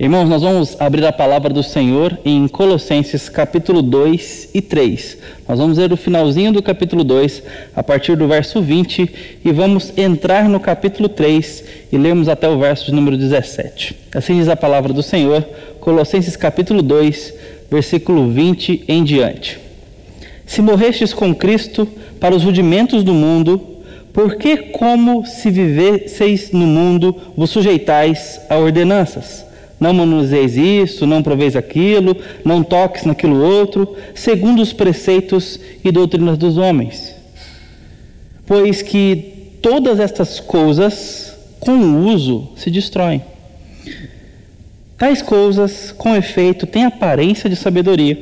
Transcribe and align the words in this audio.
Irmãos, 0.00 0.28
nós 0.28 0.42
vamos 0.42 0.80
abrir 0.80 1.04
a 1.04 1.12
palavra 1.12 1.52
do 1.52 1.60
Senhor 1.60 2.16
em 2.24 2.46
Colossenses 2.46 3.28
capítulo 3.28 3.82
2 3.82 4.50
e 4.54 4.62
3. 4.62 5.18
Nós 5.48 5.58
vamos 5.58 5.76
ler 5.76 5.92
o 5.92 5.96
finalzinho 5.96 6.52
do 6.52 6.62
capítulo 6.62 7.02
2, 7.02 7.42
a 7.74 7.82
partir 7.82 8.16
do 8.16 8.28
verso 8.28 8.62
20, 8.62 9.40
e 9.44 9.50
vamos 9.50 9.92
entrar 9.98 10.48
no 10.48 10.60
capítulo 10.60 11.08
3 11.08 11.64
e 11.90 11.98
lermos 11.98 12.28
até 12.28 12.48
o 12.48 12.60
verso 12.60 12.86
de 12.86 12.92
número 12.92 13.16
17. 13.16 13.96
Assim 14.14 14.38
diz 14.38 14.48
a 14.48 14.54
palavra 14.54 14.92
do 14.92 15.02
Senhor, 15.02 15.42
Colossenses 15.80 16.36
capítulo 16.36 16.80
2, 16.80 17.34
versículo 17.68 18.30
20 18.30 18.84
em 18.86 19.02
diante. 19.02 19.58
Se 20.46 20.62
morrestes 20.62 21.12
com 21.12 21.34
Cristo 21.34 21.88
para 22.20 22.36
os 22.36 22.44
rudimentos 22.44 23.02
do 23.02 23.12
mundo, 23.12 23.60
por 24.12 24.36
que, 24.36 24.58
como 24.58 25.26
se 25.26 25.50
vivesseis 25.50 26.52
no 26.52 26.68
mundo, 26.68 27.16
vos 27.36 27.50
sujeitais 27.50 28.40
a 28.48 28.56
ordenanças? 28.58 29.47
Não 29.80 29.92
manuseis 29.92 30.56
isso, 30.56 31.06
não 31.06 31.22
proveis 31.22 31.54
aquilo, 31.54 32.16
não 32.44 32.64
toques 32.64 33.04
naquilo 33.04 33.40
outro, 33.40 33.96
segundo 34.14 34.60
os 34.60 34.72
preceitos 34.72 35.60
e 35.84 35.90
doutrinas 35.92 36.36
dos 36.36 36.56
homens. 36.56 37.14
Pois 38.44 38.82
que 38.82 39.56
todas 39.62 40.00
estas 40.00 40.40
coisas, 40.40 41.36
com 41.60 41.72
o 41.72 42.06
uso, 42.06 42.48
se 42.56 42.70
destroem. 42.70 43.22
Tais 44.96 45.22
coisas, 45.22 45.92
com 45.92 46.16
efeito, 46.16 46.66
têm 46.66 46.84
aparência 46.84 47.48
de 47.48 47.54
sabedoria, 47.54 48.18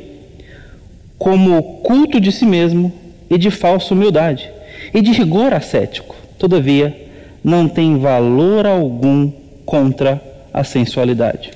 como 1.19 1.63
culto 1.83 2.21
de 2.21 2.31
si 2.31 2.45
mesmo 2.45 2.93
e 3.31 3.39
de 3.39 3.51
falsa 3.51 3.95
humildade, 3.95 4.51
e 4.93 5.01
de 5.01 5.11
rigor 5.13 5.55
ascético. 5.55 6.15
Todavia, 6.39 6.95
não 7.43 7.67
tem 7.67 7.97
valor 7.97 8.67
algum 8.67 9.33
contra 9.65 10.13
a 10.15 10.36
sensualidade. 10.65 11.53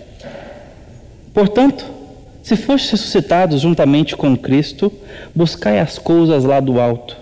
Portanto, 1.32 1.84
se 2.42 2.56
fostes 2.56 2.90
ressuscitados 2.90 3.60
juntamente 3.60 4.16
com 4.16 4.37
Cristo, 4.37 4.93
buscai 5.34 5.79
as 5.79 5.98
coisas 5.98 6.45
lá 6.45 6.59
do 6.59 6.80
alto, 6.80 7.16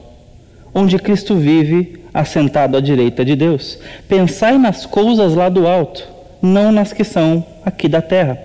onde 0.74 0.98
Cristo 0.98 1.34
vive, 1.34 2.00
assentado 2.14 2.76
à 2.76 2.80
direita 2.80 3.24
de 3.24 3.36
Deus. 3.36 3.78
Pensai 4.08 4.58
nas 4.58 4.86
coisas 4.86 5.34
lá 5.34 5.48
do 5.48 5.66
alto, 5.66 6.06
não 6.40 6.72
nas 6.72 6.92
que 6.92 7.04
são 7.04 7.44
aqui 7.64 7.88
da 7.88 8.00
terra. 8.00 8.38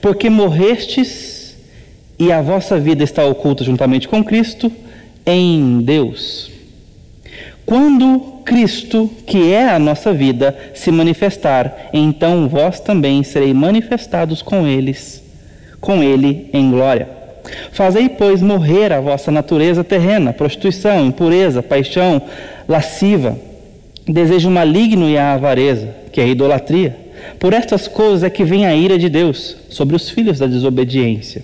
Porque 0.00 0.28
morrestes 0.28 1.56
e 2.18 2.32
a 2.32 2.40
vossa 2.40 2.78
vida 2.78 3.04
está 3.04 3.24
oculta 3.24 3.64
juntamente 3.64 4.08
com 4.08 4.24
Cristo 4.24 4.70
em 5.24 5.80
Deus. 5.80 6.55
Quando 7.66 8.20
Cristo, 8.44 9.10
que 9.26 9.52
é 9.52 9.68
a 9.68 9.78
nossa 9.78 10.12
vida, 10.12 10.56
se 10.72 10.92
manifestar, 10.92 11.88
então 11.92 12.48
vós 12.48 12.78
também 12.78 13.24
sereis 13.24 13.52
manifestados 13.52 14.40
com 14.40 14.64
eles, 14.64 15.20
com 15.80 16.00
ele 16.00 16.48
em 16.52 16.70
glória. 16.70 17.08
Fazei, 17.72 18.08
pois, 18.08 18.40
morrer 18.40 18.92
a 18.92 19.00
vossa 19.00 19.32
natureza 19.32 19.82
terrena, 19.82 20.32
prostituição, 20.32 21.04
impureza, 21.04 21.60
paixão, 21.60 22.22
lasciva, 22.68 23.36
desejo 24.06 24.48
maligno 24.48 25.10
e 25.10 25.18
a 25.18 25.32
avareza, 25.32 25.88
que 26.12 26.20
é 26.20 26.24
a 26.24 26.28
idolatria. 26.28 26.96
Por 27.40 27.52
estas 27.52 27.88
coisas 27.88 28.22
é 28.22 28.30
que 28.30 28.44
vem 28.44 28.64
a 28.64 28.76
ira 28.76 28.96
de 28.96 29.08
Deus 29.08 29.56
sobre 29.70 29.96
os 29.96 30.08
filhos 30.08 30.38
da 30.38 30.46
desobediência. 30.46 31.42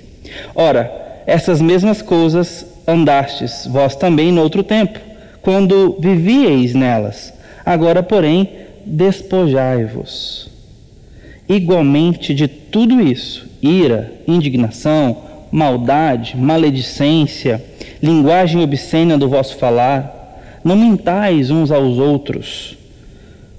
Ora, 0.54 0.90
essas 1.26 1.60
mesmas 1.60 2.00
coisas 2.00 2.64
andastes 2.86 3.66
vós 3.66 3.96
também 3.96 4.30
no 4.30 4.40
outro 4.40 4.62
tempo 4.62 5.11
quando 5.42 5.96
vivieis 6.00 6.74
nelas. 6.74 7.32
Agora, 7.64 8.02
porém, 8.02 8.48
despojai-vos 8.86 10.52
igualmente 11.48 12.34
de 12.34 12.48
tudo 12.48 13.00
isso: 13.00 13.46
ira, 13.60 14.12
indignação, 14.26 15.18
maldade, 15.50 16.36
maledicência, 16.36 17.62
linguagem 18.02 18.62
obscena 18.62 19.18
do 19.18 19.28
vosso 19.28 19.56
falar. 19.56 20.20
Não 20.64 20.76
mintais 20.76 21.50
uns 21.50 21.72
aos 21.72 21.98
outros, 21.98 22.78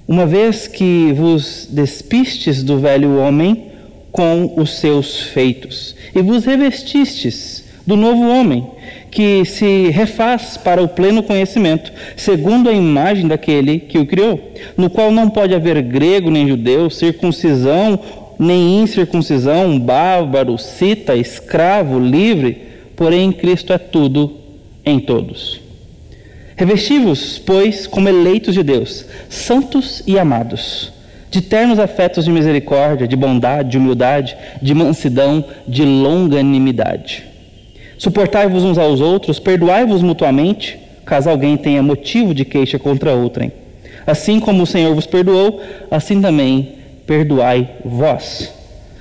uma 0.08 0.24
vez 0.24 0.66
que 0.66 1.12
vos 1.12 1.68
despistes 1.70 2.62
do 2.62 2.78
velho 2.78 3.18
homem 3.18 3.72
com 4.10 4.54
os 4.56 4.78
seus 4.78 5.20
feitos, 5.20 5.94
e 6.14 6.22
vos 6.22 6.46
revestistes 6.46 7.64
do 7.86 7.94
novo 7.94 8.26
homem, 8.26 8.66
que 9.14 9.44
se 9.44 9.90
refaz 9.90 10.56
para 10.56 10.82
o 10.82 10.88
pleno 10.88 11.22
conhecimento, 11.22 11.92
segundo 12.16 12.68
a 12.68 12.72
imagem 12.72 13.28
daquele 13.28 13.78
que 13.78 13.96
o 13.96 14.04
criou, 14.04 14.52
no 14.76 14.90
qual 14.90 15.12
não 15.12 15.30
pode 15.30 15.54
haver 15.54 15.80
grego 15.82 16.32
nem 16.32 16.48
judeu, 16.48 16.90
circuncisão 16.90 17.98
nem 18.36 18.80
incircuncisão, 18.80 19.78
bárbaro, 19.78 20.58
cita, 20.58 21.14
escravo, 21.14 22.00
livre, 22.00 22.66
porém 22.96 23.30
Cristo 23.30 23.72
é 23.72 23.78
tudo 23.78 24.32
em 24.84 24.98
todos. 24.98 25.60
Revesti-vos, 26.56 27.38
pois, 27.38 27.86
como 27.86 28.08
eleitos 28.08 28.52
de 28.52 28.64
Deus, 28.64 29.06
santos 29.28 30.02
e 30.04 30.18
amados, 30.18 30.92
de 31.30 31.40
ternos 31.40 31.78
afetos 31.78 32.24
de 32.24 32.32
misericórdia, 32.32 33.06
de 33.06 33.14
bondade, 33.14 33.70
de 33.70 33.78
humildade, 33.78 34.36
de 34.60 34.74
mansidão, 34.74 35.44
de 35.68 35.84
longanimidade 35.84 37.33
Suportai-vos 37.98 38.64
uns 38.64 38.78
aos 38.78 39.00
outros, 39.00 39.38
perdoai-vos 39.38 40.02
mutuamente, 40.02 40.78
caso 41.04 41.30
alguém 41.30 41.56
tenha 41.56 41.82
motivo 41.82 42.34
de 42.34 42.44
queixa 42.44 42.78
contra 42.78 43.12
outrem. 43.12 43.52
Assim 44.06 44.40
como 44.40 44.62
o 44.62 44.66
Senhor 44.66 44.94
vos 44.94 45.06
perdoou, 45.06 45.60
assim 45.90 46.20
também 46.20 46.74
perdoai 47.06 47.68
vós. 47.84 48.52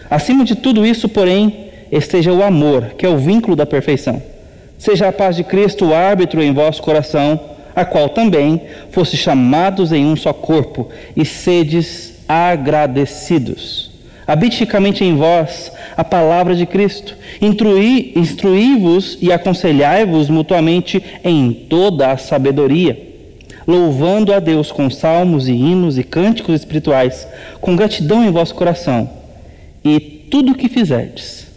Acima 0.10 0.46
de 0.46 0.56
tudo 0.56 0.86
isso, 0.86 1.10
porém, 1.10 1.72
esteja 1.92 2.32
o 2.32 2.44
amor, 2.44 2.94
que 2.98 3.06
é 3.06 3.10
o 3.10 3.18
vínculo 3.18 3.56
da 3.56 3.66
perfeição. 3.66 4.22
Seja 4.78 5.08
a 5.08 5.12
paz 5.12 5.36
de 5.36 5.44
Cristo 5.44 5.86
o 5.86 5.94
árbitro 5.94 6.42
em 6.42 6.54
vosso 6.54 6.82
coração, 6.82 7.40
a 7.76 7.84
qual 7.84 8.10
também 8.10 8.62
fosse 8.92 9.18
chamados 9.18 9.92
em 9.92 10.06
um 10.06 10.16
só 10.16 10.34
corpo, 10.34 10.90
e 11.16 11.26
sedes 11.26 12.14
agradecidos. 12.28 13.93
Habite 14.26 14.62
ricamente 14.62 15.04
em 15.04 15.16
vós 15.16 15.72
a 15.98 16.04
palavra 16.04 16.56
de 16.56 16.66
Cristo. 16.66 17.16
Instruí-vos 17.42 19.18
e 19.22 19.32
aconselhai-vos 19.32 20.30
mutuamente 20.30 21.04
em 21.24 21.52
toda 21.52 22.12
a 22.12 22.18
sabedoria, 22.18 22.98
louvando 23.68 24.34
a 24.34 24.40
Deus 24.40 24.72
com 24.72 24.90
salmos 24.90 25.48
e 25.48 25.52
hinos 25.52 25.98
e 25.98 26.04
cânticos 26.04 26.56
espirituais, 26.56 27.28
com 27.60 27.76
gratidão 27.76 28.24
em 28.24 28.32
vosso 28.32 28.56
coração. 28.56 29.10
E 29.84 30.00
tudo 30.00 30.54
o 30.54 30.56
que 30.56 30.70
fizerdes, 30.70 31.48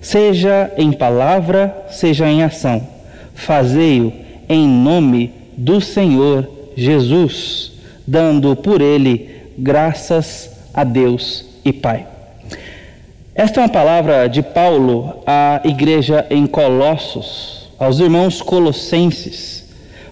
seja 0.00 0.70
em 0.76 0.92
palavra, 0.92 1.86
seja 1.90 2.28
em 2.28 2.42
ação, 2.42 2.86
fazei-o 3.34 4.12
em 4.48 4.68
nome 4.68 5.32
do 5.56 5.80
Senhor 5.80 6.46
Jesus, 6.76 7.72
dando 8.06 8.54
por 8.54 8.82
ele 8.82 9.30
graças 9.58 10.50
a 10.72 10.84
Deus 10.84 11.49
e 11.64 11.72
Pai. 11.72 12.06
Esta 13.34 13.60
é 13.60 13.62
uma 13.62 13.68
palavra 13.68 14.28
de 14.28 14.42
Paulo 14.42 15.22
à 15.26 15.60
igreja 15.64 16.26
em 16.30 16.46
Colossos, 16.46 17.70
aos 17.78 17.98
irmãos 17.98 18.42
colossenses. 18.42 19.68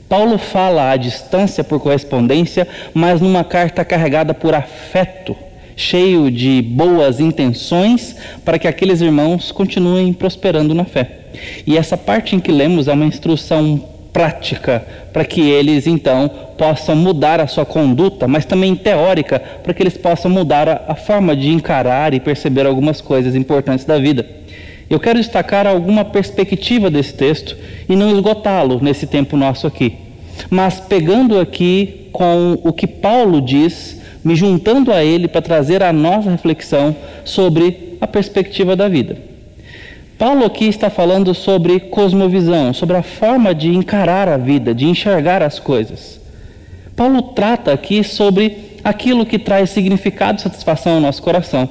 Paulo 0.08 0.38
fala 0.38 0.90
à 0.90 0.96
distância 0.96 1.62
por 1.62 1.78
correspondência, 1.80 2.66
mas 2.94 3.20
numa 3.20 3.44
carta 3.44 3.84
carregada 3.84 4.32
por 4.32 4.54
afeto, 4.54 5.36
cheio 5.76 6.30
de 6.30 6.62
boas 6.62 7.20
intenções 7.20 8.16
para 8.44 8.58
que 8.58 8.66
aqueles 8.66 9.00
irmãos 9.00 9.52
continuem 9.52 10.12
prosperando 10.12 10.74
na 10.74 10.84
fé. 10.84 11.10
E 11.66 11.76
essa 11.76 11.96
parte 11.96 12.34
em 12.34 12.40
que 12.40 12.50
lemos 12.50 12.88
é 12.88 12.92
uma 12.92 13.04
instrução 13.04 13.84
prática 14.18 14.84
para 15.12 15.24
que 15.24 15.40
eles 15.48 15.86
então 15.86 16.28
possam 16.58 16.96
mudar 16.96 17.40
a 17.40 17.46
sua 17.46 17.64
conduta, 17.64 18.26
mas 18.26 18.44
também 18.44 18.74
teórica 18.74 19.38
para 19.62 19.72
que 19.72 19.80
eles 19.80 19.96
possam 19.96 20.28
mudar 20.28 20.68
a, 20.68 20.82
a 20.88 20.96
forma 20.96 21.36
de 21.36 21.50
encarar 21.50 22.12
e 22.12 22.18
perceber 22.18 22.66
algumas 22.66 23.00
coisas 23.00 23.36
importantes 23.36 23.84
da 23.84 23.96
vida. 23.96 24.26
Eu 24.90 24.98
quero 24.98 25.20
destacar 25.20 25.68
alguma 25.68 26.04
perspectiva 26.04 26.90
desse 26.90 27.14
texto 27.14 27.56
e 27.88 27.94
não 27.94 28.10
esgotá-lo 28.10 28.80
nesse 28.82 29.06
tempo 29.06 29.36
nosso 29.36 29.68
aqui, 29.68 29.94
mas 30.50 30.80
pegando 30.80 31.38
aqui 31.38 32.08
com 32.10 32.58
o 32.64 32.72
que 32.72 32.88
Paulo 32.88 33.40
diz, 33.40 34.00
me 34.24 34.34
juntando 34.34 34.92
a 34.92 35.04
ele 35.04 35.28
para 35.28 35.42
trazer 35.42 35.80
a 35.80 35.92
nossa 35.92 36.28
reflexão 36.28 36.96
sobre 37.24 37.96
a 38.00 38.06
perspectiva 38.08 38.74
da 38.74 38.88
vida. 38.88 39.37
Paulo 40.18 40.44
aqui 40.44 40.64
está 40.64 40.90
falando 40.90 41.32
sobre 41.32 41.78
cosmovisão, 41.78 42.74
sobre 42.74 42.96
a 42.96 43.04
forma 43.04 43.54
de 43.54 43.68
encarar 43.68 44.28
a 44.28 44.36
vida, 44.36 44.74
de 44.74 44.84
enxergar 44.84 45.44
as 45.44 45.60
coisas. 45.60 46.20
Paulo 46.96 47.22
trata 47.22 47.72
aqui 47.72 48.02
sobre 48.02 48.80
aquilo 48.82 49.24
que 49.24 49.38
traz 49.38 49.70
significado 49.70 50.38
e 50.38 50.42
satisfação 50.42 50.94
ao 50.94 51.00
nosso 51.00 51.22
coração 51.22 51.68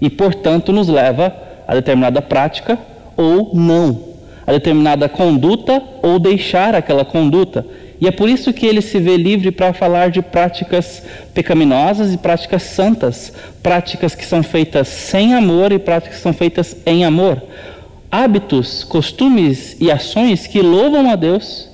e, 0.00 0.08
portanto, 0.08 0.72
nos 0.72 0.88
leva 0.88 1.36
a 1.68 1.74
determinada 1.74 2.22
prática 2.22 2.78
ou 3.14 3.50
não, 3.52 4.00
a 4.46 4.52
determinada 4.52 5.06
conduta 5.06 5.82
ou 6.02 6.18
deixar 6.18 6.74
aquela 6.74 7.04
conduta. 7.04 7.66
E 8.00 8.08
é 8.08 8.10
por 8.10 8.26
isso 8.28 8.54
que 8.54 8.66
ele 8.66 8.80
se 8.80 8.98
vê 8.98 9.18
livre 9.18 9.50
para 9.50 9.74
falar 9.74 10.10
de 10.10 10.22
práticas 10.22 11.02
pecaminosas 11.34 12.12
e 12.12 12.16
práticas 12.16 12.62
santas, 12.62 13.34
práticas 13.62 14.14
que 14.14 14.24
são 14.24 14.42
feitas 14.42 14.88
sem 14.88 15.34
amor 15.34 15.70
e 15.72 15.78
práticas 15.78 16.16
que 16.16 16.22
são 16.22 16.32
feitas 16.32 16.74
em 16.86 17.04
amor. 17.04 17.40
Hábitos, 18.14 18.84
costumes 18.84 19.74
e 19.80 19.90
ações 19.90 20.46
que 20.46 20.60
louvam 20.60 21.10
a 21.10 21.16
Deus 21.16 21.66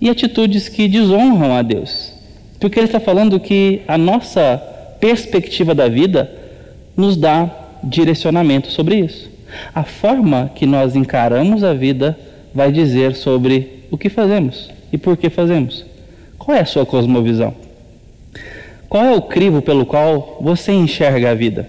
e 0.00 0.10
atitudes 0.10 0.68
que 0.68 0.88
desonram 0.88 1.54
a 1.54 1.62
Deus. 1.62 2.12
Porque 2.58 2.80
ele 2.80 2.86
está 2.86 2.98
falando 2.98 3.38
que 3.38 3.80
a 3.86 3.96
nossa 3.96 4.60
perspectiva 4.98 5.72
da 5.72 5.88
vida 5.88 6.28
nos 6.96 7.16
dá 7.16 7.48
direcionamento 7.84 8.72
sobre 8.72 8.96
isso. 8.96 9.30
A 9.72 9.84
forma 9.84 10.50
que 10.52 10.66
nós 10.66 10.96
encaramos 10.96 11.62
a 11.62 11.72
vida 11.72 12.18
vai 12.52 12.72
dizer 12.72 13.14
sobre 13.14 13.84
o 13.88 13.96
que 13.96 14.08
fazemos 14.08 14.68
e 14.92 14.98
por 14.98 15.16
que 15.16 15.30
fazemos. 15.30 15.86
Qual 16.36 16.56
é 16.56 16.60
a 16.62 16.66
sua 16.66 16.84
cosmovisão? 16.84 17.54
Qual 18.88 19.04
é 19.04 19.14
o 19.14 19.22
crivo 19.22 19.62
pelo 19.62 19.86
qual 19.86 20.38
você 20.40 20.72
enxerga 20.72 21.30
a 21.30 21.34
vida? 21.34 21.68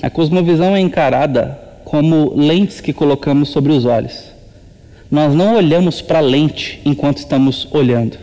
A 0.00 0.08
cosmovisão 0.08 0.76
é 0.76 0.78
encarada 0.78 1.66
como 1.88 2.34
lentes 2.36 2.80
que 2.80 2.92
colocamos 2.92 3.48
sobre 3.48 3.72
os 3.72 3.84
olhos. 3.86 4.24
Nós 5.10 5.34
não 5.34 5.56
olhamos 5.56 6.02
para 6.02 6.18
a 6.18 6.22
lente 6.22 6.80
enquanto 6.84 7.16
estamos 7.16 7.66
olhando, 7.70 8.18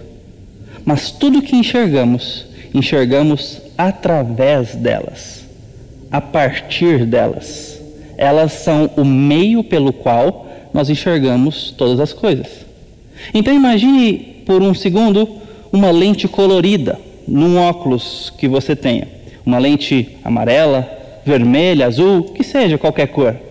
mas 0.85 1.09
tudo 1.09 1.41
que 1.41 1.55
enxergamos, 1.55 2.45
enxergamos 2.73 3.59
através 3.75 4.75
delas, 4.75 5.45
a 6.11 6.21
partir 6.21 7.05
delas. 7.05 7.81
Elas 8.17 8.53
são 8.53 8.89
o 8.95 9.03
meio 9.03 9.63
pelo 9.63 9.91
qual 9.91 10.47
nós 10.71 10.89
enxergamos 10.89 11.73
todas 11.75 11.99
as 11.99 12.13
coisas. 12.13 12.47
Então 13.33 13.53
imagine 13.53 14.43
por 14.45 14.61
um 14.61 14.75
segundo 14.75 15.27
uma 15.71 15.89
lente 15.89 16.27
colorida 16.27 16.99
num 17.27 17.57
óculos 17.57 18.31
que 18.37 18.47
você 18.47 18.75
tenha. 18.75 19.07
Uma 19.43 19.57
lente 19.57 20.17
amarela, 20.23 20.87
vermelha, 21.25 21.87
azul, 21.87 22.23
que 22.23 22.43
seja 22.43 22.77
qualquer 22.77 23.07
cor. 23.07 23.44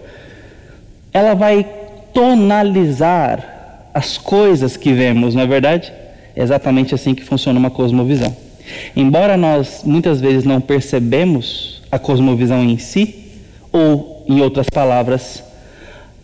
Ela 1.14 1.32
vai 1.34 1.66
tonalizar 2.12 3.88
as 3.94 4.19
coisas 4.19 4.76
que 4.76 4.93
vemos, 4.93 5.34
não 5.34 5.43
é 5.43 5.46
verdade? 5.46 5.93
É 6.34 6.43
exatamente 6.43 6.94
assim 6.94 7.14
que 7.14 7.25
funciona 7.25 7.58
uma 7.58 7.70
cosmovisão. 7.70 8.37
Embora 8.96 9.37
nós 9.37 9.82
muitas 9.84 10.20
vezes 10.20 10.44
não 10.44 10.61
percebemos 10.61 11.82
a 11.90 11.99
cosmovisão 11.99 12.62
em 12.64 12.76
si, 12.76 13.25
ou 13.70 14.25
em 14.28 14.40
outras 14.40 14.69
palavras, 14.69 15.43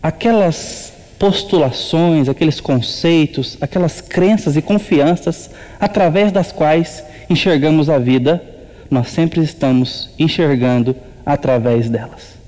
aquelas 0.03 0.93
postulações, 1.19 2.29
aqueles 2.29 2.61
conceitos, 2.61 3.59
aquelas 3.61 4.01
crenças 4.01 4.57
e 4.57 4.63
confianças 4.63 5.51
através 5.79 6.33
das 6.33 6.51
quais 6.51 7.05
enxergamos 7.29 7.91
a 7.91 7.99
vida, 7.99 8.43
nós 8.91 9.09
sempre 9.09 9.43
estamos 9.43 10.11
enxergando 10.19 10.97
através 11.27 11.89
delas. 11.91 12.40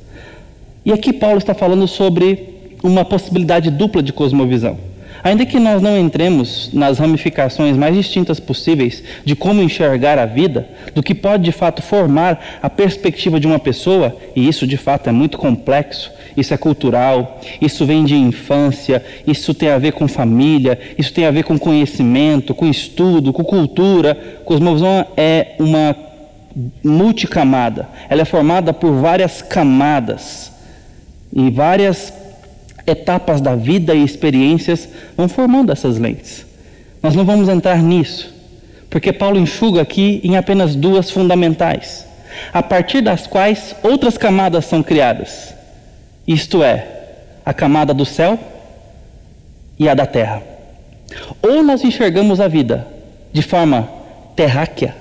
E 0.85 0.93
aqui 0.93 1.13
Paulo 1.13 1.39
está 1.39 1.55
falando 1.55 1.87
sobre 1.87 2.73
uma 2.83 3.05
possibilidade 3.05 3.71
dupla 3.71 4.03
de 4.03 4.13
cosmovisão. 4.13 4.77
Ainda 5.23 5.47
que 5.47 5.61
nós 5.61 5.81
não 5.81 5.97
entremos 5.97 6.71
nas 6.73 6.99
ramificações 6.99 7.77
mais 7.77 7.95
distintas 7.95 8.41
possíveis 8.41 9.05
de 9.25 9.37
como 9.37 9.63
enxergar 9.63 10.19
a 10.19 10.27
vida, 10.27 10.67
do 10.93 11.01
que 11.01 11.15
pode 11.15 11.45
de 11.45 11.53
fato 11.53 11.81
formar 11.81 12.59
a 12.61 12.69
perspectiva 12.69 13.39
de 13.39 13.47
uma 13.47 13.61
pessoa, 13.61 14.17
e 14.35 14.49
isso 14.49 14.67
de 14.67 14.77
fato 14.77 15.09
é 15.09 15.13
muito 15.13 15.39
complexo, 15.39 16.11
isso 16.37 16.53
é 16.53 16.57
cultural, 16.57 17.41
isso 17.61 17.87
vem 17.87 18.03
de 18.03 18.17
infância, 18.17 19.05
isso 19.25 19.55
tem 19.55 19.69
a 19.69 19.79
ver 19.79 19.93
com 19.93 20.09
família, 20.09 20.77
isso 20.99 21.13
tem 21.13 21.25
a 21.25 21.31
ver 21.31 21.45
com 21.45 21.57
conhecimento, 21.57 22.53
com 22.53 22.67
estudo, 22.67 23.33
com 23.33 23.45
cultura. 23.45 24.41
Cosmovisão 24.45 25.07
é 25.17 25.55
uma 25.61 25.95
multicamada, 26.83 27.89
ela 28.09 28.23
é 28.23 28.25
formada 28.25 28.73
por 28.73 28.93
várias 28.93 29.41
camadas 29.41 30.52
e 31.33 31.51
várias 31.51 32.13
etapas 32.87 33.41
da 33.41 33.55
vida 33.55 33.95
e 33.95 34.05
experiências 34.05 34.89
vão 35.17 35.29
formando 35.29 35.73
essas 35.73 35.99
lentes. 35.99 36.45
Nós 37.03 37.15
não 37.15 37.25
vamos 37.25 37.49
entrar 37.49 37.83
nisso, 37.83 38.33
porque 38.91 39.13
Paulo 39.13 39.39
enxuga 39.39 39.83
aqui 39.83 40.21
em 40.23 40.37
apenas 40.37 40.75
duas 40.75 41.11
fundamentais, 41.11 42.07
a 42.53 42.63
partir 42.63 43.01
das 43.01 43.27
quais 43.27 43.75
outras 43.83 44.19
camadas 44.19 44.65
são 44.65 44.83
criadas. 44.83 45.55
Isto 46.27 46.63
é, 46.63 46.87
a 47.45 47.53
camada 47.53 47.93
do 47.93 48.05
céu 48.05 48.39
e 49.79 49.89
a 49.89 49.95
da 49.95 50.07
terra. 50.07 50.43
Ou 51.43 51.63
nós 51.63 51.83
enxergamos 51.85 52.41
a 52.41 52.49
vida 52.49 52.87
de 53.33 53.43
forma 53.43 53.89
terráquea 54.37 54.95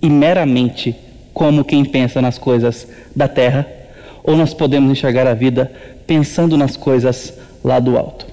e 0.00 0.08
meramente 0.08 0.94
como 1.34 1.64
quem 1.64 1.84
pensa 1.84 2.20
nas 2.20 2.38
coisas 2.38 2.86
da 3.14 3.28
terra, 3.28 3.66
ou 4.22 4.36
nós 4.36 4.54
podemos 4.54 4.90
enxergar 4.90 5.26
a 5.26 5.34
vida 5.34 5.70
pensando 6.06 6.56
nas 6.56 6.76
coisas 6.76 7.32
lá 7.62 7.78
do 7.78 7.96
alto. 7.96 8.26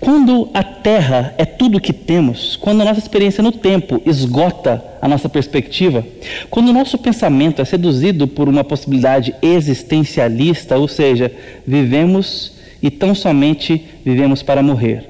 Quando 0.00 0.48
a 0.52 0.62
terra 0.62 1.34
é 1.38 1.44
tudo 1.44 1.80
que 1.80 1.92
temos, 1.92 2.56
quando 2.56 2.80
a 2.80 2.84
nossa 2.84 2.98
experiência 2.98 3.42
no 3.42 3.52
tempo 3.52 4.02
esgota 4.04 4.82
a 5.00 5.06
nossa 5.06 5.28
perspectiva, 5.28 6.04
quando 6.50 6.68
o 6.68 6.72
nosso 6.72 6.98
pensamento 6.98 7.62
é 7.62 7.64
seduzido 7.64 8.26
por 8.26 8.48
uma 8.48 8.64
possibilidade 8.64 9.34
existencialista, 9.40 10.76
ou 10.76 10.88
seja, 10.88 11.30
vivemos 11.66 12.52
e 12.82 12.90
tão 12.90 13.14
somente 13.14 13.86
vivemos 14.04 14.42
para 14.42 14.62
morrer. 14.62 15.08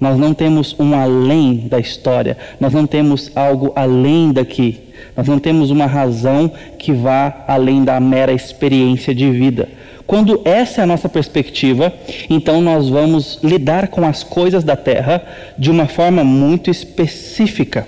Nós 0.00 0.18
não 0.18 0.32
temos 0.32 0.76
um 0.78 0.94
além 0.94 1.66
da 1.68 1.78
história, 1.78 2.36
nós 2.60 2.72
não 2.72 2.86
temos 2.86 3.30
algo 3.34 3.72
além 3.74 4.32
daqui, 4.32 4.80
nós 5.16 5.26
não 5.26 5.38
temos 5.38 5.70
uma 5.70 5.86
razão 5.86 6.50
que 6.78 6.92
vá 6.92 7.44
além 7.46 7.84
da 7.84 7.98
mera 7.98 8.32
experiência 8.32 9.14
de 9.14 9.30
vida. 9.30 9.68
Quando 10.06 10.40
essa 10.44 10.80
é 10.80 10.84
a 10.84 10.86
nossa 10.86 11.08
perspectiva, 11.08 11.92
então 12.30 12.62
nós 12.62 12.88
vamos 12.88 13.38
lidar 13.42 13.88
com 13.88 14.06
as 14.06 14.24
coisas 14.24 14.64
da 14.64 14.74
terra 14.74 15.22
de 15.58 15.70
uma 15.70 15.86
forma 15.86 16.24
muito 16.24 16.70
específica. 16.70 17.86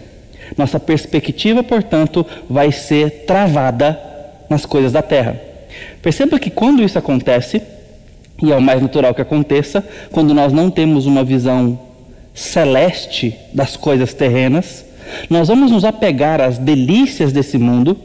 Nossa 0.56 0.78
perspectiva, 0.78 1.62
portanto, 1.62 2.26
vai 2.48 2.72
ser 2.72 3.24
travada 3.26 3.98
nas 4.50 4.66
coisas 4.66 4.92
da 4.92 5.00
terra. 5.00 5.40
Perceba 6.02 6.38
que 6.38 6.50
quando 6.50 6.82
isso 6.82 6.98
acontece, 6.98 7.62
e 8.42 8.52
é 8.52 8.56
o 8.56 8.60
mais 8.60 8.82
natural 8.82 9.14
que 9.14 9.22
aconteça, 9.22 9.82
quando 10.10 10.34
nós 10.34 10.52
não 10.52 10.70
temos 10.70 11.06
uma 11.06 11.24
visão 11.24 11.78
celeste 12.34 13.34
das 13.54 13.76
coisas 13.76 14.12
terrenas, 14.12 14.84
nós 15.28 15.48
vamos 15.48 15.70
nos 15.70 15.84
apegar 15.84 16.40
às 16.40 16.58
delícias 16.58 17.32
desse 17.32 17.58
mundo 17.58 17.96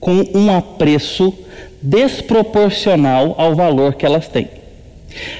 com 0.00 0.24
um 0.34 0.54
apreço 0.54 1.32
desproporcional 1.80 3.34
ao 3.38 3.54
valor 3.54 3.94
que 3.94 4.06
elas 4.06 4.28
têm. 4.28 4.48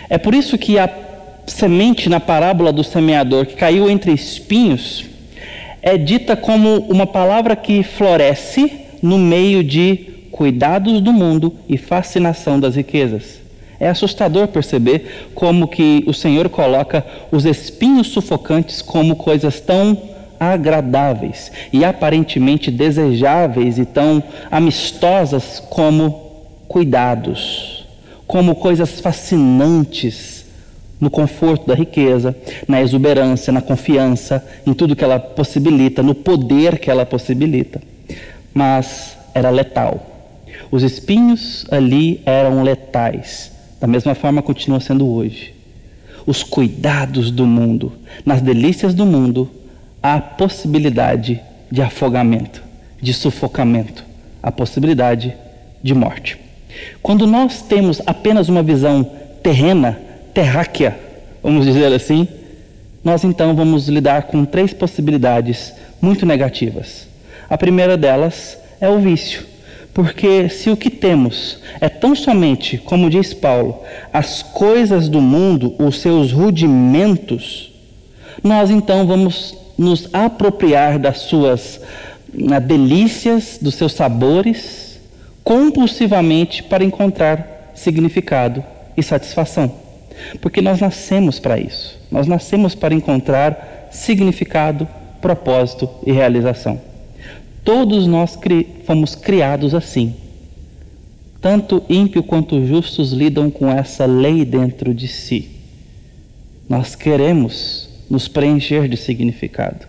É 0.08 0.18
por 0.18 0.34
isso 0.34 0.56
que 0.56 0.78
a 0.78 0.88
semente 1.46 2.08
na 2.08 2.20
parábola 2.20 2.72
do 2.72 2.82
semeador 2.82 3.46
que 3.46 3.54
caiu 3.54 3.90
entre 3.90 4.12
espinhos 4.12 5.04
é 5.82 5.98
dita 5.98 6.34
como 6.34 6.78
uma 6.88 7.06
palavra 7.06 7.54
que 7.54 7.82
floresce 7.82 8.72
no 9.02 9.18
meio 9.18 9.62
de 9.62 10.14
cuidados 10.30 11.00
do 11.00 11.12
mundo 11.12 11.54
e 11.68 11.76
fascinação 11.76 12.58
das 12.58 12.74
riquezas. 12.74 13.40
É 13.78 13.88
assustador 13.88 14.48
perceber 14.48 15.28
como 15.34 15.68
que 15.68 16.02
o 16.06 16.14
Senhor 16.14 16.48
coloca 16.48 17.04
os 17.30 17.44
espinhos 17.44 18.06
sufocantes 18.08 18.80
como 18.80 19.14
coisas 19.14 19.60
tão 19.60 19.96
agradáveis 20.52 21.50
e 21.72 21.84
aparentemente 21.84 22.70
desejáveis 22.70 23.78
e 23.78 23.84
tão 23.84 24.22
amistosas 24.50 25.62
como 25.70 26.24
cuidados, 26.68 27.86
como 28.26 28.54
coisas 28.54 29.00
fascinantes 29.00 30.44
no 31.00 31.10
conforto 31.10 31.66
da 31.66 31.74
riqueza, 31.74 32.34
na 32.66 32.80
exuberância, 32.80 33.52
na 33.52 33.60
confiança, 33.60 34.44
em 34.66 34.72
tudo 34.72 34.96
que 34.96 35.04
ela 35.04 35.18
possibilita, 35.18 36.02
no 36.02 36.14
poder 36.14 36.78
que 36.78 36.90
ela 36.90 37.04
possibilita. 37.04 37.80
Mas 38.52 39.16
era 39.34 39.50
letal. 39.50 40.14
Os 40.70 40.82
espinhos 40.82 41.66
ali 41.70 42.22
eram 42.24 42.62
letais, 42.62 43.52
da 43.80 43.86
mesma 43.86 44.14
forma 44.14 44.42
continua 44.42 44.80
sendo 44.80 45.06
hoje. 45.06 45.54
Os 46.26 46.42
cuidados 46.42 47.30
do 47.30 47.46
mundo, 47.46 47.92
nas 48.24 48.40
delícias 48.40 48.94
do 48.94 49.04
mundo, 49.04 49.50
a 50.04 50.20
possibilidade 50.20 51.40
de 51.70 51.80
afogamento, 51.80 52.62
de 53.00 53.14
sufocamento, 53.14 54.04
a 54.42 54.52
possibilidade 54.52 55.34
de 55.82 55.94
morte. 55.94 56.38
Quando 57.02 57.26
nós 57.26 57.62
temos 57.62 58.02
apenas 58.04 58.50
uma 58.50 58.62
visão 58.62 59.02
terrena, 59.42 59.98
terráquea, 60.34 60.94
vamos 61.42 61.64
dizer 61.64 61.90
assim, 61.90 62.28
nós 63.02 63.24
então 63.24 63.56
vamos 63.56 63.88
lidar 63.88 64.24
com 64.24 64.44
três 64.44 64.74
possibilidades 64.74 65.72
muito 66.02 66.26
negativas. 66.26 67.08
A 67.48 67.56
primeira 67.56 67.96
delas 67.96 68.58
é 68.82 68.90
o 68.90 68.98
vício, 68.98 69.46
porque 69.94 70.50
se 70.50 70.68
o 70.68 70.76
que 70.76 70.90
temos 70.90 71.60
é 71.80 71.88
tão 71.88 72.14
somente, 72.14 72.76
como 72.76 73.08
diz 73.08 73.32
Paulo, 73.32 73.80
as 74.12 74.42
coisas 74.42 75.08
do 75.08 75.22
mundo, 75.22 75.74
os 75.78 75.98
seus 75.98 76.30
rudimentos, 76.30 77.72
nós 78.42 78.68
então 78.68 79.06
vamos 79.06 79.63
nos 79.76 80.08
apropriar 80.12 80.98
das 80.98 81.18
suas 81.18 81.80
ah, 82.50 82.58
delícias, 82.58 83.58
dos 83.60 83.74
seus 83.74 83.92
sabores, 83.92 84.98
compulsivamente 85.42 86.62
para 86.62 86.84
encontrar 86.84 87.72
significado 87.74 88.64
e 88.96 89.02
satisfação. 89.02 89.72
Porque 90.40 90.60
nós 90.60 90.80
nascemos 90.80 91.38
para 91.38 91.58
isso. 91.58 91.98
Nós 92.10 92.26
nascemos 92.26 92.74
para 92.74 92.94
encontrar 92.94 93.88
significado, 93.90 94.88
propósito 95.20 95.88
e 96.06 96.12
realização. 96.12 96.80
Todos 97.64 98.06
nós 98.06 98.36
cri 98.36 98.68
fomos 98.84 99.14
criados 99.14 99.74
assim. 99.74 100.14
Tanto 101.40 101.82
ímpio 101.88 102.22
quanto 102.22 102.64
justos 102.66 103.12
lidam 103.12 103.50
com 103.50 103.70
essa 103.70 104.06
lei 104.06 104.44
dentro 104.44 104.94
de 104.94 105.08
si. 105.08 105.50
Nós 106.68 106.94
queremos 106.94 107.88
nos 108.08 108.28
preencher 108.28 108.88
de 108.88 108.96
significado. 108.96 109.86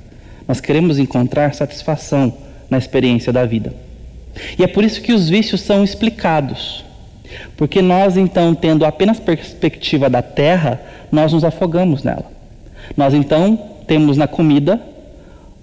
Nós 0.47 0.59
queremos 0.59 0.99
encontrar 0.99 1.53
satisfação 1.53 2.33
na 2.69 2.77
experiência 2.77 3.31
da 3.33 3.45
vida. 3.45 3.73
E 4.57 4.63
é 4.63 4.67
por 4.67 4.83
isso 4.83 5.01
que 5.01 5.13
os 5.13 5.29
vícios 5.29 5.61
são 5.61 5.83
explicados. 5.83 6.83
Porque 7.57 7.81
nós, 7.81 8.17
então, 8.17 8.53
tendo 8.53 8.85
apenas 8.85 9.19
perspectiva 9.19 10.09
da 10.09 10.21
terra, 10.21 10.81
nós 11.11 11.33
nos 11.33 11.43
afogamos 11.43 12.03
nela. 12.03 12.31
Nós, 12.95 13.13
então, 13.13 13.57
temos 13.87 14.17
na 14.17 14.27
comida 14.27 14.79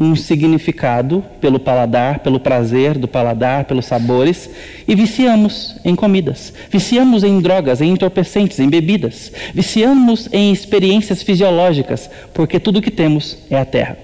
um 0.02 0.16
significado 0.16 1.24
pelo 1.40 1.60
paladar, 1.60 2.18
pelo 2.18 2.40
prazer 2.40 2.98
do 2.98 3.06
paladar, 3.06 3.64
pelos 3.64 3.86
sabores, 3.86 4.50
e 4.86 4.94
viciamos 4.96 5.76
em 5.84 5.94
comidas, 5.94 6.52
viciamos 6.70 7.22
em 7.22 7.40
drogas, 7.40 7.80
em 7.80 7.90
entorpecentes, 7.90 8.58
em 8.58 8.68
bebidas, 8.68 9.32
viciamos 9.54 10.28
em 10.32 10.52
experiências 10.52 11.22
fisiológicas, 11.22 12.10
porque 12.34 12.58
tudo 12.58 12.82
que 12.82 12.90
temos 12.90 13.38
é 13.48 13.56
a 13.56 13.64
terra. 13.64 13.96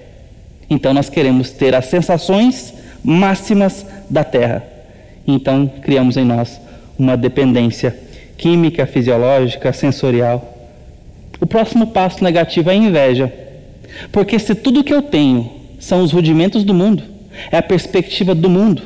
Então 0.71 0.95
nós 0.95 1.09
queremos 1.09 1.51
ter 1.51 1.75
as 1.75 1.87
sensações 1.87 2.73
máximas 3.03 3.85
da 4.09 4.23
terra. 4.23 4.63
Então 5.27 5.67
criamos 5.83 6.17
em 6.17 6.25
nós 6.25 6.61
uma 6.97 7.17
dependência 7.17 7.99
química, 8.37 8.87
fisiológica, 8.87 9.73
sensorial. 9.73 10.57
O 11.41 11.47
próximo 11.47 11.89
passo 11.89 12.23
negativo 12.23 12.71
é 12.71 12.75
a 12.75 12.77
inveja. 12.77 13.33
Porque 14.13 14.39
se 14.39 14.55
tudo 14.55 14.85
que 14.85 14.95
eu 14.95 15.03
tenho 15.03 15.58
são 15.79 16.03
os 16.03 16.13
rudimentos 16.13 16.65
do 16.65 16.75
mundo, 16.75 17.03
é 17.51 17.57
a 17.57 17.63
perspectiva 17.63 18.35
do 18.35 18.51
mundo, 18.51 18.83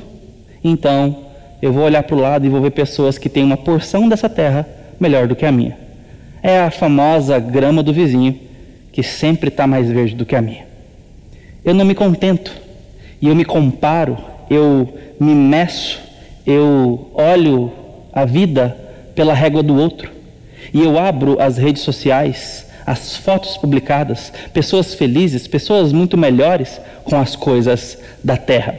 então 0.63 1.17
eu 1.61 1.73
vou 1.73 1.85
olhar 1.85 2.03
para 2.03 2.17
o 2.17 2.21
lado 2.21 2.45
e 2.45 2.49
vou 2.49 2.61
ver 2.61 2.73
pessoas 2.73 3.19
que 3.19 3.29
têm 3.29 3.45
uma 3.45 3.57
porção 3.57 4.09
dessa 4.09 4.29
terra 4.29 4.67
melhor 4.99 5.29
do 5.29 5.37
que 5.37 5.47
a 5.47 5.53
minha. 5.53 5.77
É 6.43 6.59
a 6.59 6.71
famosa 6.71 7.39
grama 7.39 7.83
do 7.83 7.93
vizinho, 7.93 8.39
que 8.91 9.03
sempre 9.03 9.49
está 9.49 9.67
mais 9.67 9.89
verde 9.89 10.17
do 10.17 10.27
que 10.27 10.35
a 10.35 10.43
minha. 10.43 10.67
Eu 11.65 11.73
não 11.73 11.85
me 11.85 11.95
contento 11.95 12.53
e 13.21 13.29
eu 13.29 13.37
me 13.37 13.45
comparo, 13.45 14.19
eu 14.51 14.93
me 15.21 15.35
meço, 15.35 16.01
eu 16.45 17.13
olho 17.15 17.73
a 18.13 18.25
vida 18.25 18.77
pela 19.15 19.33
régua 19.33 19.63
do 19.63 19.77
outro. 19.77 20.11
E 20.75 20.81
eu 20.81 20.99
abro 20.99 21.41
as 21.41 21.57
redes 21.57 21.83
sociais, 21.83 22.67
as 22.87 23.17
fotos 23.17 23.57
publicadas, 23.57 24.33
pessoas 24.53 24.95
felizes, 24.95 25.47
pessoas 25.47 25.93
muito 25.93 26.17
melhores 26.17 26.81
com 27.05 27.17
as 27.17 27.37
coisas 27.37 27.99
da 28.23 28.37
terra. 28.37 28.75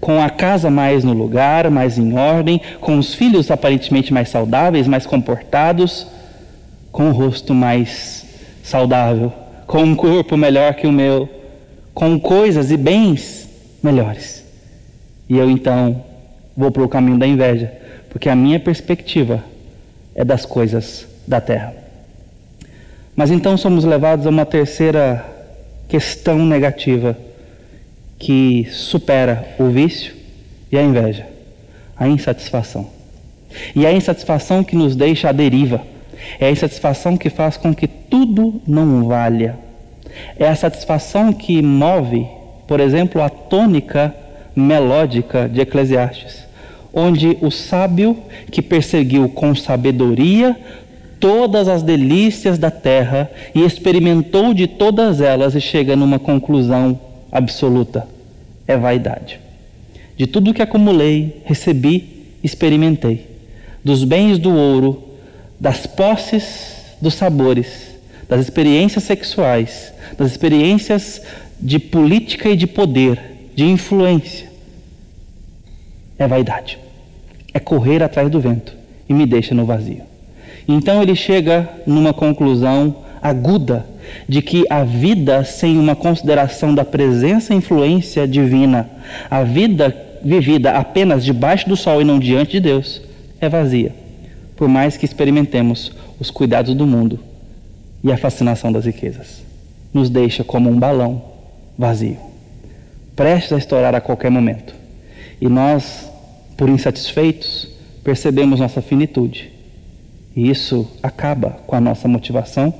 Com 0.00 0.22
a 0.22 0.30
casa 0.30 0.70
mais 0.70 1.04
no 1.04 1.12
lugar, 1.12 1.70
mais 1.70 1.98
em 1.98 2.18
ordem, 2.18 2.60
com 2.80 2.98
os 2.98 3.14
filhos 3.14 3.50
aparentemente 3.50 4.12
mais 4.12 4.28
saudáveis, 4.28 4.86
mais 4.86 5.06
comportados, 5.06 6.06
com 6.90 7.10
o 7.10 7.12
rosto 7.12 7.54
mais 7.54 8.24
saudável, 8.62 9.32
com 9.66 9.82
um 9.82 9.94
corpo 9.94 10.36
melhor 10.36 10.74
que 10.74 10.86
o 10.86 10.92
meu, 10.92 11.28
com 11.94 12.18
coisas 12.18 12.70
e 12.70 12.76
bens 12.76 13.48
melhores. 13.82 14.44
E 15.28 15.36
eu 15.36 15.50
então 15.50 16.04
vou 16.56 16.70
para 16.70 16.82
o 16.82 16.88
caminho 16.88 17.18
da 17.18 17.26
inveja, 17.26 17.72
porque 18.08 18.28
a 18.28 18.34
minha 18.34 18.58
perspectiva 18.58 19.44
é 20.14 20.24
das 20.24 20.44
coisas 20.44 21.06
da 21.26 21.40
terra. 21.40 21.74
Mas 23.20 23.30
então 23.30 23.54
somos 23.54 23.84
levados 23.84 24.26
a 24.26 24.30
uma 24.30 24.46
terceira 24.46 25.22
questão 25.86 26.38
negativa 26.38 27.14
que 28.18 28.66
supera 28.70 29.46
o 29.58 29.66
vício 29.66 30.14
e 30.72 30.78
a 30.78 30.82
inveja, 30.82 31.26
a 31.98 32.08
insatisfação. 32.08 32.88
E 33.76 33.84
é 33.84 33.90
a 33.90 33.92
insatisfação 33.92 34.64
que 34.64 34.74
nos 34.74 34.96
deixa 34.96 35.28
à 35.28 35.32
deriva. 35.32 35.82
É 36.38 36.46
a 36.46 36.50
insatisfação 36.50 37.14
que 37.14 37.28
faz 37.28 37.58
com 37.58 37.74
que 37.74 37.86
tudo 37.86 38.62
não 38.66 39.04
valha. 39.04 39.58
É 40.38 40.48
a 40.48 40.56
satisfação 40.56 41.30
que 41.30 41.60
move, 41.60 42.26
por 42.66 42.80
exemplo, 42.80 43.20
a 43.20 43.28
tônica 43.28 44.14
melódica 44.56 45.46
de 45.46 45.60
Eclesiastes 45.60 46.48
onde 46.92 47.38
o 47.40 47.50
sábio 47.50 48.16
que 48.50 48.60
perseguiu 48.60 49.28
com 49.28 49.54
sabedoria 49.54 50.56
todas 51.20 51.68
as 51.68 51.82
delícias 51.82 52.58
da 52.58 52.70
terra 52.70 53.30
e 53.54 53.62
experimentou 53.62 54.54
de 54.54 54.66
todas 54.66 55.20
elas 55.20 55.54
e 55.54 55.60
chega 55.60 55.94
numa 55.94 56.18
conclusão 56.18 56.98
absoluta: 57.30 58.08
é 58.66 58.76
vaidade. 58.76 59.38
De 60.16 60.26
tudo 60.26 60.52
que 60.52 60.62
acumulei, 60.62 61.42
recebi, 61.44 62.26
experimentei. 62.42 63.28
Dos 63.84 64.04
bens 64.04 64.38
do 64.38 64.54
ouro, 64.54 65.02
das 65.58 65.86
posses 65.86 66.96
dos 67.00 67.14
sabores, 67.14 67.96
das 68.28 68.40
experiências 68.40 69.04
sexuais, 69.04 69.92
das 70.18 70.30
experiências 70.30 71.22
de 71.58 71.78
política 71.78 72.48
e 72.48 72.56
de 72.56 72.66
poder, 72.66 73.18
de 73.54 73.64
influência, 73.64 74.50
é 76.18 76.26
vaidade. 76.26 76.78
É 77.52 77.58
correr 77.58 78.02
atrás 78.02 78.30
do 78.30 78.40
vento 78.40 78.76
e 79.08 79.14
me 79.14 79.26
deixa 79.26 79.54
no 79.54 79.64
vazio. 79.64 80.09
Então 80.72 81.02
ele 81.02 81.14
chega 81.14 81.68
numa 81.86 82.12
conclusão 82.12 82.96
aguda 83.22 83.86
de 84.28 84.40
que 84.40 84.64
a 84.70 84.82
vida 84.82 85.44
sem 85.44 85.78
uma 85.78 85.94
consideração 85.94 86.74
da 86.74 86.84
presença 86.84 87.52
e 87.52 87.56
influência 87.56 88.26
divina, 88.26 88.88
a 89.30 89.42
vida 89.42 89.94
vivida 90.22 90.72
apenas 90.72 91.24
debaixo 91.24 91.68
do 91.68 91.76
sol 91.76 92.00
e 92.00 92.04
não 92.04 92.18
diante 92.18 92.52
de 92.52 92.60
Deus, 92.60 93.00
é 93.40 93.48
vazia, 93.48 93.94
por 94.56 94.68
mais 94.68 94.96
que 94.96 95.04
experimentemos 95.04 95.92
os 96.18 96.30
cuidados 96.30 96.74
do 96.74 96.86
mundo 96.86 97.18
e 98.02 98.12
a 98.12 98.16
fascinação 98.16 98.72
das 98.72 98.84
riquezas. 98.84 99.42
Nos 99.92 100.08
deixa 100.08 100.44
como 100.44 100.70
um 100.70 100.78
balão 100.78 101.22
vazio, 101.78 102.18
prestes 103.16 103.52
a 103.52 103.58
estourar 103.58 103.94
a 103.94 104.00
qualquer 104.00 104.30
momento. 104.30 104.74
E 105.40 105.48
nós 105.48 106.10
por 106.60 106.68
insatisfeitos, 106.68 107.66
percebemos 108.04 108.60
nossa 108.60 108.82
finitude. 108.82 109.50
E 110.40 110.48
isso 110.48 110.90
acaba 111.02 111.50
com 111.66 111.76
a 111.76 111.80
nossa 111.82 112.08
motivação 112.08 112.72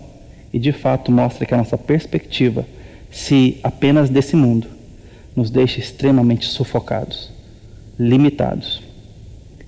e 0.51 0.59
de 0.59 0.73
fato 0.73 1.13
mostra 1.13 1.45
que 1.45 1.53
a 1.53 1.59
nossa 1.59 1.77
perspectiva, 1.77 2.65
se 3.11 3.61
apenas 3.63 4.09
desse 4.09 4.35
mundo, 4.35 4.67
nos 5.37 5.51
deixa 5.51 5.79
extremamente 5.79 6.47
sufocados, 6.47 7.31
limitados. 7.99 8.83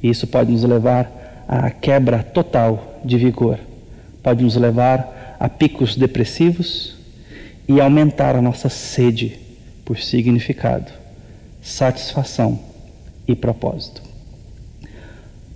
E 0.03 0.09
isso 0.09 0.27
pode 0.27 0.51
nos 0.51 0.65
levar 0.65 1.45
à 1.47 1.71
quebra 1.71 2.23
total 2.23 2.99
de 3.05 3.19
vigor, 3.19 3.59
pode 4.23 4.43
nos 4.43 4.57
levar 4.57 5.37
a 5.39 5.47
picos 5.47 5.95
depressivos 5.95 6.97
e 7.69 7.79
aumentar 7.79 8.35
a 8.35 8.41
nossa 8.41 8.71
sede 8.71 9.39
por 9.85 9.99
significado, 9.99 10.91
satisfação 11.61 12.59
e 13.29 13.37
propósito. 13.37 14.01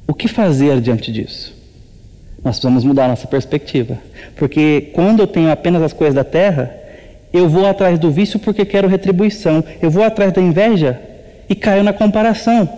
O 0.06 0.12
que 0.12 0.28
fazer 0.28 0.82
diante 0.82 1.10
disso? 1.10 1.55
Nós 2.46 2.60
precisamos 2.60 2.84
mudar 2.84 3.08
nossa 3.08 3.26
perspectiva. 3.26 3.98
Porque 4.36 4.92
quando 4.92 5.18
eu 5.18 5.26
tenho 5.26 5.50
apenas 5.50 5.82
as 5.82 5.92
coisas 5.92 6.14
da 6.14 6.22
terra, 6.22 6.72
eu 7.32 7.48
vou 7.48 7.66
atrás 7.66 7.98
do 7.98 8.08
vício 8.08 8.38
porque 8.38 8.64
quero 8.64 8.86
retribuição. 8.86 9.64
Eu 9.82 9.90
vou 9.90 10.04
atrás 10.04 10.32
da 10.32 10.40
inveja 10.40 10.96
e 11.48 11.56
caio 11.56 11.82
na 11.82 11.92
comparação. 11.92 12.68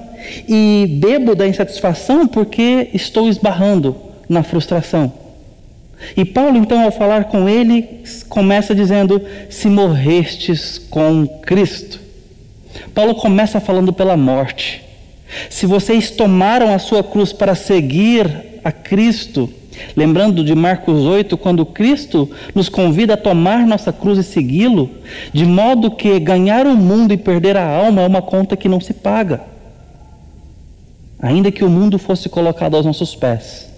E 0.49 0.99
bebo 0.99 1.35
da 1.35 1.47
insatisfação 1.47 2.27
porque 2.27 2.89
estou 2.95 3.29
esbarrando 3.29 3.95
na 4.27 4.43
frustração. 4.43 5.13
E 6.17 6.25
Paulo, 6.25 6.57
então, 6.57 6.83
ao 6.83 6.91
falar 6.91 7.25
com 7.25 7.47
ele, 7.47 8.03
começa 8.27 8.75
dizendo: 8.75 9.21
Se 9.51 9.69
morrestes 9.69 10.79
com 10.79 11.29
Cristo. 11.43 12.01
Paulo 12.95 13.15
começa 13.17 13.61
falando 13.61 13.93
pela 13.93 14.17
morte. 14.17 14.83
Se 15.51 15.67
vocês 15.67 16.11
tomaram 16.11 16.73
a 16.73 16.79
sua 16.79 17.05
cruz 17.05 17.35
para 17.35 17.55
seguir 17.55 18.49
a 18.65 18.73
Cristo, 18.73 19.58
lembrando 19.97 20.45
de 20.45 20.55
Marcos 20.55 21.05
8, 21.05 21.37
quando 21.37 21.65
Cristo 21.67 22.31
nos 22.55 22.69
convida 22.69 23.15
a 23.15 23.17
tomar 23.17 23.67
nossa 23.67 23.93
cruz 23.93 24.19
e 24.19 24.23
segui-lo, 24.23 24.91
de 25.33 25.45
modo 25.45 25.91
que 25.91 26.19
ganhar 26.19 26.67
o 26.67 26.77
mundo 26.77 27.13
e 27.13 27.17
perder 27.17 27.57
a 27.57 27.67
alma 27.67 28.03
é 28.03 28.07
uma 28.07 28.23
conta 28.23 28.57
que 28.57 28.69
não 28.69 28.81
se 28.81 28.95
paga. 28.95 29.43
Ainda 31.21 31.51
que 31.51 31.65
o 31.65 31.71
mundo 31.71 31.99
fosse 31.99 32.29
colocado 32.29 32.77
aos 32.77 32.87
nossos 32.87 33.15
pés, 33.15 33.69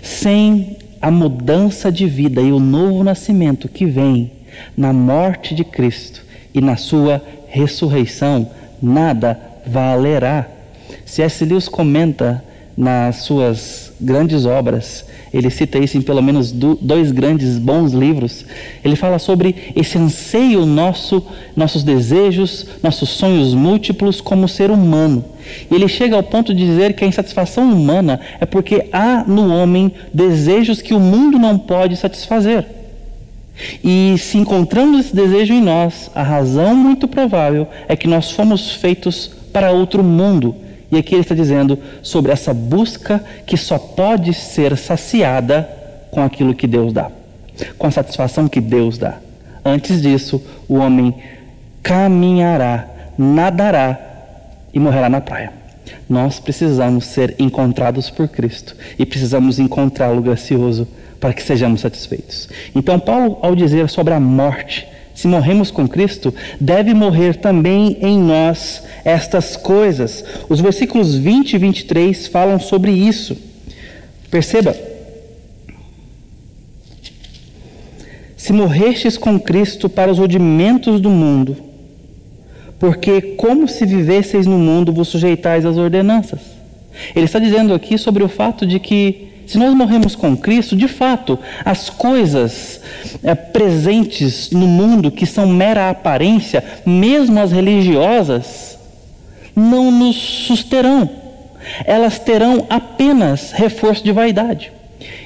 sem 0.00 0.76
a 1.00 1.10
mudança 1.10 1.90
de 1.90 2.06
vida 2.06 2.40
e 2.40 2.52
o 2.52 2.60
novo 2.60 3.02
nascimento 3.02 3.68
que 3.68 3.84
vem 3.84 4.30
na 4.76 4.92
morte 4.92 5.54
de 5.54 5.64
Cristo 5.64 6.22
e 6.54 6.60
na 6.60 6.76
sua 6.76 7.20
ressurreição 7.48 8.48
nada 8.80 9.38
valerá. 9.66 10.46
C.S. 11.04 11.44
Lewis 11.44 11.68
comenta 11.68 12.42
nas 12.76 13.16
suas 13.16 13.92
grandes 14.00 14.46
obras, 14.46 15.04
ele 15.32 15.48
cita 15.48 15.78
isso 15.78 15.96
em 15.96 16.02
pelo 16.02 16.22
menos 16.22 16.52
dois 16.52 17.10
grandes 17.10 17.58
bons 17.58 17.92
livros. 17.92 18.44
Ele 18.84 18.94
fala 18.94 19.18
sobre 19.18 19.72
esse 19.74 19.96
anseio 19.96 20.66
nosso, 20.66 21.24
nossos 21.56 21.82
desejos, 21.82 22.66
nossos 22.82 23.08
sonhos 23.08 23.54
múltiplos 23.54 24.20
como 24.20 24.46
ser 24.46 24.70
humano. 24.70 25.24
E 25.70 25.74
ele 25.74 25.88
chega 25.88 26.16
ao 26.16 26.22
ponto 26.22 26.54
de 26.54 26.64
dizer 26.66 26.92
que 26.94 27.04
a 27.04 27.06
insatisfação 27.06 27.72
humana 27.72 28.20
é 28.40 28.44
porque 28.44 28.88
há 28.92 29.24
no 29.26 29.54
homem 29.54 29.90
desejos 30.12 30.82
que 30.82 30.92
o 30.92 31.00
mundo 31.00 31.38
não 31.38 31.58
pode 31.58 31.96
satisfazer. 31.96 32.66
E 33.82 34.16
se 34.18 34.38
encontramos 34.38 35.00
esse 35.00 35.16
desejo 35.16 35.54
em 35.54 35.62
nós, 35.62 36.10
a 36.14 36.22
razão 36.22 36.74
muito 36.74 37.06
provável 37.08 37.66
é 37.88 37.96
que 37.96 38.08
nós 38.08 38.30
fomos 38.30 38.72
feitos 38.72 39.30
para 39.52 39.72
outro 39.72 40.02
mundo. 40.02 40.54
E 40.92 40.98
aqui 40.98 41.14
ele 41.14 41.22
está 41.22 41.34
dizendo 41.34 41.78
sobre 42.02 42.30
essa 42.30 42.52
busca 42.52 43.24
que 43.46 43.56
só 43.56 43.78
pode 43.78 44.34
ser 44.34 44.76
saciada 44.76 45.66
com 46.10 46.22
aquilo 46.22 46.54
que 46.54 46.66
Deus 46.66 46.92
dá, 46.92 47.10
com 47.78 47.86
a 47.86 47.90
satisfação 47.90 48.46
que 48.46 48.60
Deus 48.60 48.98
dá. 48.98 49.16
Antes 49.64 50.02
disso, 50.02 50.42
o 50.68 50.74
homem 50.74 51.14
caminhará, 51.82 52.86
nadará 53.16 53.98
e 54.74 54.78
morrerá 54.78 55.08
na 55.08 55.22
praia. 55.22 55.54
Nós 56.08 56.38
precisamos 56.38 57.06
ser 57.06 57.36
encontrados 57.38 58.10
por 58.10 58.28
Cristo 58.28 58.76
e 58.98 59.06
precisamos 59.06 59.58
encontrá-lo 59.58 60.20
gracioso 60.20 60.86
para 61.18 61.32
que 61.32 61.42
sejamos 61.42 61.80
satisfeitos. 61.80 62.50
Então, 62.74 63.00
Paulo, 63.00 63.38
ao 63.40 63.56
dizer 63.56 63.88
sobre 63.88 64.12
a 64.12 64.20
morte, 64.20 64.86
se 65.14 65.26
morremos 65.26 65.70
com 65.70 65.86
Cristo, 65.86 66.34
deve 66.60 66.94
morrer 66.94 67.36
também 67.36 67.98
em 68.00 68.18
nós 68.18 68.82
estas 69.04 69.56
coisas. 69.56 70.24
Os 70.48 70.60
versículos 70.60 71.14
20 71.14 71.54
e 71.54 71.58
23 71.58 72.26
falam 72.26 72.58
sobre 72.58 72.92
isso. 72.92 73.36
Perceba. 74.30 74.74
Se 78.36 78.52
morrestes 78.52 79.16
com 79.16 79.38
Cristo 79.38 79.88
para 79.88 80.10
os 80.10 80.18
rudimentos 80.18 81.00
do 81.00 81.10
mundo, 81.10 81.56
porque 82.78 83.20
como 83.36 83.68
se 83.68 83.86
vivesseis 83.86 84.46
no 84.46 84.58
mundo 84.58 84.92
vos 84.92 85.08
sujeitais 85.08 85.64
às 85.64 85.76
ordenanças. 85.76 86.40
Ele 87.14 87.24
está 87.24 87.38
dizendo 87.38 87.72
aqui 87.72 87.96
sobre 87.96 88.24
o 88.24 88.28
fato 88.28 88.66
de 88.66 88.80
que 88.80 89.31
se 89.46 89.58
nós 89.58 89.74
morremos 89.74 90.14
com 90.14 90.36
Cristo, 90.36 90.76
de 90.76 90.88
fato, 90.88 91.38
as 91.64 91.90
coisas 91.90 92.80
é, 93.22 93.34
presentes 93.34 94.50
no 94.50 94.66
mundo 94.66 95.10
que 95.10 95.26
são 95.26 95.46
mera 95.46 95.90
aparência, 95.90 96.64
mesmo 96.86 97.40
as 97.40 97.52
religiosas, 97.52 98.78
não 99.54 99.90
nos 99.90 100.16
susterão. 100.16 101.08
Elas 101.84 102.18
terão 102.18 102.66
apenas 102.68 103.52
reforço 103.52 104.02
de 104.02 104.12
vaidade. 104.12 104.72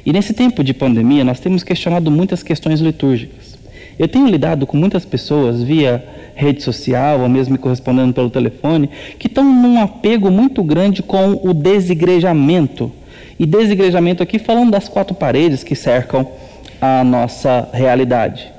E 0.04 0.12
nesse 0.12 0.32
tempo 0.32 0.64
de 0.64 0.75
pandemia, 0.75 1.25
nós 1.25 1.40
temos 1.40 1.62
questionado 1.62 2.11
muitas 2.11 2.42
questões 2.42 2.80
litúrgicas. 2.80 3.56
Eu 3.99 4.08
tenho 4.08 4.26
lidado 4.26 4.66
com 4.66 4.76
muitas 4.76 5.04
pessoas 5.04 5.62
via 5.62 6.04
rede 6.35 6.62
social, 6.62 7.20
ou 7.20 7.28
mesmo 7.28 7.52
me 7.52 7.58
correspondendo 7.58 8.12
pelo 8.12 8.28
telefone, 8.28 8.90
que 9.18 9.26
estão 9.26 9.44
num 9.44 9.80
apego 9.80 10.30
muito 10.30 10.62
grande 10.62 11.02
com 11.02 11.40
o 11.42 11.54
desigrejamento 11.54 12.92
e 13.38 13.47
desigrejamento 13.47 14.23
aqui 14.23 14.38
falando 14.38 14.71
das 14.71 14.88
quatro 14.88 15.14
paredes 15.14 15.62
que 15.62 15.75
cercam 15.75 16.26
a 16.81 17.05
nossa 17.05 17.69
realidade. 17.73 18.52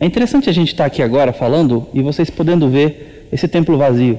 É 0.00 0.06
interessante 0.06 0.50
a 0.50 0.52
gente 0.52 0.72
estar 0.72 0.84
aqui 0.84 1.02
agora 1.02 1.32
falando 1.32 1.86
e 1.94 2.02
vocês 2.02 2.28
podendo 2.28 2.68
ver 2.68 3.28
esse 3.32 3.46
templo 3.46 3.78
vazio. 3.78 4.18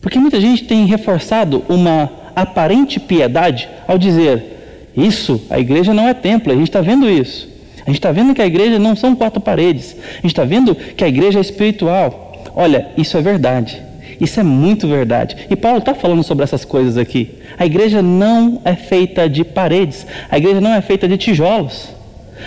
Porque 0.00 0.18
muita 0.18 0.40
gente 0.40 0.64
tem 0.64 0.84
reforçado 0.84 1.64
uma 1.68 2.10
aparente 2.34 2.98
piedade 2.98 3.68
ao 3.86 3.96
dizer: 3.96 4.90
Isso, 4.96 5.40
a 5.48 5.58
igreja 5.58 5.94
não 5.94 6.08
é 6.08 6.12
templo, 6.12 6.52
a 6.52 6.56
gente 6.56 6.68
está 6.68 6.80
vendo 6.80 7.08
isso. 7.08 7.48
A 7.86 7.90
gente 7.90 7.98
está 7.98 8.10
vendo 8.10 8.34
que 8.34 8.42
a 8.42 8.46
igreja 8.46 8.78
não 8.78 8.96
são 8.96 9.14
quatro 9.14 9.40
paredes. 9.40 9.94
A 9.94 10.16
gente 10.16 10.26
está 10.26 10.44
vendo 10.44 10.74
que 10.74 11.04
a 11.04 11.08
igreja 11.08 11.38
é 11.38 11.40
espiritual. 11.40 12.42
Olha, 12.56 12.88
isso 12.96 13.16
é 13.16 13.22
verdade. 13.22 13.80
Isso 14.20 14.40
é 14.40 14.42
muito 14.42 14.88
verdade. 14.88 15.36
E 15.50 15.56
Paulo 15.56 15.78
está 15.78 15.94
falando 15.94 16.22
sobre 16.22 16.44
essas 16.44 16.64
coisas 16.64 16.96
aqui. 16.96 17.30
A 17.58 17.66
igreja 17.66 18.02
não 18.02 18.60
é 18.64 18.74
feita 18.74 19.28
de 19.28 19.44
paredes, 19.44 20.06
a 20.30 20.38
igreja 20.38 20.60
não 20.60 20.72
é 20.72 20.80
feita 20.80 21.08
de 21.08 21.16
tijolos. 21.16 21.88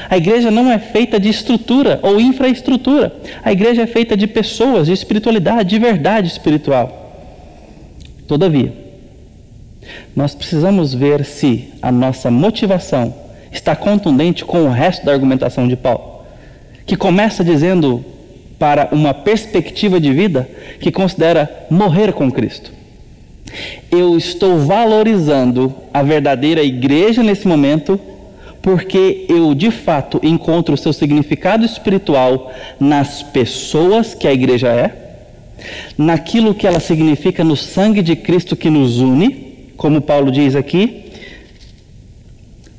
A 0.10 0.18
igreja 0.18 0.52
não 0.52 0.72
é 0.72 0.78
feita 0.78 1.20
de 1.20 1.30
estrutura 1.30 2.00
ou 2.04 2.20
infraestrutura. 2.20 3.14
A 3.44 3.52
igreja 3.52 3.84
é 3.84 3.88
feita 3.88 4.16
de 4.16 4.28
pessoas, 4.28 4.88
de 4.88 4.94
espiritualidade, 4.94 5.70
de 5.70 5.80
verdade 5.80 6.28
espiritual. 6.28 7.06
Todavia, 8.28 8.74
nós 10.16 10.36
precisamos 10.36 10.94
ver 10.94 11.24
se 11.24 11.70
a 11.82 11.92
nossa 11.92 12.30
motivação 12.30 13.14
está 13.52 13.76
contundente 13.76 14.44
com 14.44 14.64
o 14.64 14.70
resto 14.70 15.06
da 15.06 15.14
argumentação 15.14 15.68
de 15.68 15.76
Paulo, 15.76 16.24
que 16.86 16.96
começa 16.96 17.44
dizendo 17.44 18.04
para 18.60 18.90
uma 18.92 19.14
perspectiva 19.14 20.00
de 20.00 20.12
vida 20.12 20.50
que 20.80 20.92
considera 20.92 21.68
morrer 21.70 22.14
com 22.14 22.32
Cristo. 22.32 22.72
Eu 23.90 24.18
estou 24.18 24.60
valorizando 24.60 25.74
a 25.94 26.04
verdadeira 26.04 26.62
igreja 26.62 27.24
nesse 27.24 27.48
momento 27.48 28.00
porque 28.62 29.26
eu 29.30 29.56
de 29.56 29.72
fato 29.72 30.20
encontro 30.22 30.74
o 30.74 30.78
seu 30.78 30.92
significado 30.92 31.64
espiritual 31.64 32.52
nas 32.80 33.24
pessoas 33.24 34.14
que 34.14 34.28
a 34.28 34.34
igreja 34.34 34.68
é, 34.68 34.94
naquilo 35.98 36.54
que 36.54 36.68
ela 36.68 36.80
significa 36.80 37.44
no 37.44 37.56
sangue 37.56 38.02
de 38.02 38.16
Cristo 38.16 38.56
que 38.56 38.70
nos 38.70 39.00
une, 39.00 39.72
como 39.78 40.02
Paulo 40.02 40.32
diz 40.32 40.56
aqui, 40.56 41.06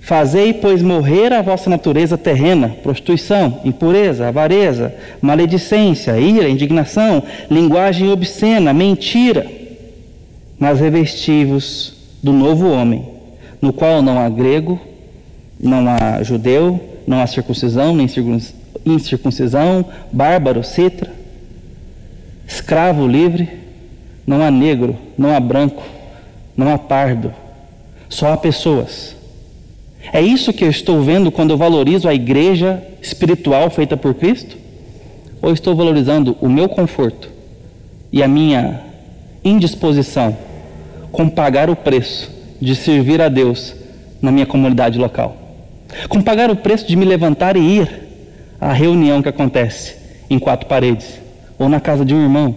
Fazei, 0.09 0.55
pois, 0.55 0.81
morrer 0.81 1.35
a 1.35 1.43
vossa 1.43 1.69
natureza 1.69 2.17
terrena, 2.17 2.75
prostituição, 2.83 3.61
impureza, 3.63 4.27
avareza, 4.27 4.95
maledicência, 5.21 6.19
ira, 6.19 6.49
indignação, 6.49 7.23
linguagem 7.51 8.09
obscena, 8.11 8.73
mentira, 8.73 9.47
mas 10.59 10.81
revestivos 10.81 11.93
do 12.23 12.33
novo 12.33 12.71
homem, 12.71 13.07
no 13.61 13.71
qual 13.71 14.01
não 14.01 14.19
há 14.19 14.31
grego, 14.31 14.81
não 15.61 15.85
há 15.87 16.23
judeu, 16.23 16.81
não 17.07 17.21
há 17.21 17.27
circuncisão, 17.27 17.95
nem 17.95 18.09
incircuncisão, 18.87 19.85
bárbaro, 20.11 20.65
citra, 20.65 21.13
escravo 22.47 23.07
livre, 23.07 23.47
não 24.27 24.43
há 24.43 24.51
negro, 24.51 24.97
não 25.19 25.37
há 25.37 25.39
branco, 25.39 25.83
não 26.57 26.73
há 26.73 26.79
pardo, 26.79 27.31
só 28.09 28.33
há 28.33 28.39
pessoas 28.39 29.18
é 30.13 30.21
isso 30.21 30.53
que 30.53 30.65
eu 30.65 30.71
estou 30.71 31.03
vendo 31.03 31.31
quando 31.31 31.51
eu 31.51 31.57
valorizo 31.57 32.09
a 32.09 32.15
igreja 32.15 32.83
espiritual 33.03 33.71
feita 33.71 33.97
por 33.97 34.15
Cristo? 34.15 34.57
Ou 35.41 35.53
estou 35.53 35.75
valorizando 35.75 36.37
o 36.41 36.49
meu 36.49 36.69
conforto 36.69 37.31
e 38.13 38.23
a 38.23 38.29
minha 38.29 38.81
indisposição 39.45 40.37
com 41.13 41.29
pagar 41.29 41.71
o 41.71 41.77
preço 41.77 42.31
de 42.61 42.75
servir 42.75 43.21
a 43.21 43.29
Deus 43.29 43.75
na 44.21 44.33
minha 44.33 44.47
comunidade 44.47 44.99
local? 44.99 45.37
Com 46.09 46.21
pagar 46.21 46.51
o 46.51 46.57
preço 46.57 46.87
de 46.87 46.97
me 46.97 47.05
levantar 47.05 47.57
e 47.57 47.61
ir 47.61 48.09
à 48.61 48.73
reunião 48.73 49.23
que 49.23 49.29
acontece 49.29 49.97
em 50.29 50.39
quatro 50.39 50.67
paredes, 50.67 51.21
ou 51.59 51.69
na 51.69 51.81
casa 51.81 52.05
de 52.05 52.15
um 52.15 52.23
irmão, 52.23 52.55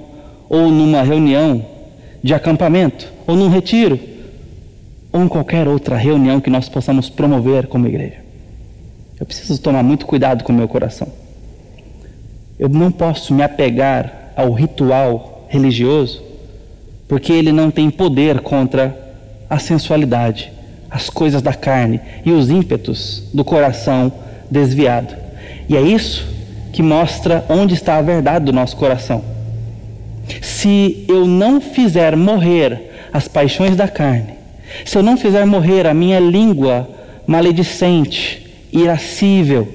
ou 0.49 0.69
numa 0.69 1.01
reunião 1.01 1.65
de 2.21 2.33
acampamento, 2.33 3.07
ou 3.25 3.35
num 3.35 3.49
retiro, 3.49 3.99
ou 5.11 5.23
em 5.23 5.27
qualquer 5.27 5.67
outra 5.67 5.95
reunião 5.95 6.39
que 6.39 6.49
nós 6.49 6.69
possamos 6.69 7.09
promover 7.09 7.67
como 7.67 7.87
igreja. 7.87 8.17
Eu 9.19 9.25
preciso 9.25 9.61
tomar 9.61 9.83
muito 9.83 10.05
cuidado 10.05 10.43
com 10.43 10.51
o 10.51 10.55
meu 10.55 10.67
coração. 10.67 11.07
Eu 12.57 12.69
não 12.69 12.91
posso 12.91 13.33
me 13.33 13.43
apegar 13.43 14.31
ao 14.35 14.51
ritual 14.51 15.45
religioso, 15.49 16.23
porque 17.07 17.33
ele 17.33 17.51
não 17.51 17.69
tem 17.69 17.89
poder 17.89 18.39
contra 18.39 18.97
a 19.49 19.59
sensualidade, 19.59 20.51
as 20.89 21.09
coisas 21.09 21.41
da 21.41 21.53
carne 21.53 21.99
e 22.25 22.31
os 22.31 22.49
ímpetos 22.49 23.23
do 23.33 23.43
coração 23.43 24.11
desviado. 24.49 25.15
E 25.67 25.75
é 25.75 25.81
isso 25.81 26.27
que 26.71 26.81
mostra 26.81 27.45
onde 27.49 27.73
está 27.73 27.97
a 27.97 28.01
verdade 28.01 28.45
do 28.45 28.53
nosso 28.53 28.77
coração. 28.77 29.23
Se 30.41 31.05
eu 31.07 31.27
não 31.27 31.59
fizer 31.59 32.15
morrer 32.15 33.09
as 33.11 33.27
paixões 33.27 33.75
da 33.75 33.87
carne, 33.87 34.40
se 34.85 34.97
eu 34.97 35.03
não 35.03 35.17
fizer 35.17 35.45
morrer 35.45 35.87
a 35.87 35.93
minha 35.93 36.19
língua 36.19 36.87
maledicente, 37.25 38.47
irascível, 38.71 39.67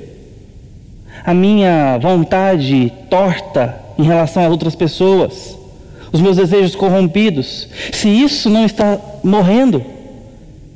a 1.24 1.35
minha 1.35 1.98
vontade 1.98 2.92
torta 3.11 3.74
em 3.98 4.02
relação 4.02 4.44
a 4.44 4.48
outras 4.48 4.74
pessoas, 4.74 5.56
os 6.12 6.20
meus 6.20 6.37
desejos 6.37 6.74
corrompidos, 6.74 7.68
se 7.92 8.09
isso 8.09 8.48
não 8.48 8.64
está 8.64 8.98
morrendo, 9.24 9.85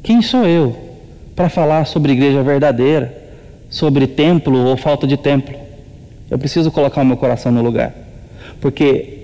quem 0.02 0.22
sou 0.22 0.46
eu 0.46 0.76
para 1.36 1.48
falar 1.48 1.84
sobre 1.84 2.12
igreja 2.12 2.42
verdadeira, 2.42 3.16
sobre 3.68 4.06
templo 4.06 4.58
ou 4.66 4.76
falta 4.76 5.06
de 5.06 5.16
templo? 5.16 5.54
Eu 6.30 6.38
preciso 6.38 6.70
colocar 6.70 7.02
o 7.02 7.04
meu 7.04 7.16
coração 7.16 7.50
no 7.50 7.62
lugar. 7.62 7.94
Porque 8.60 9.18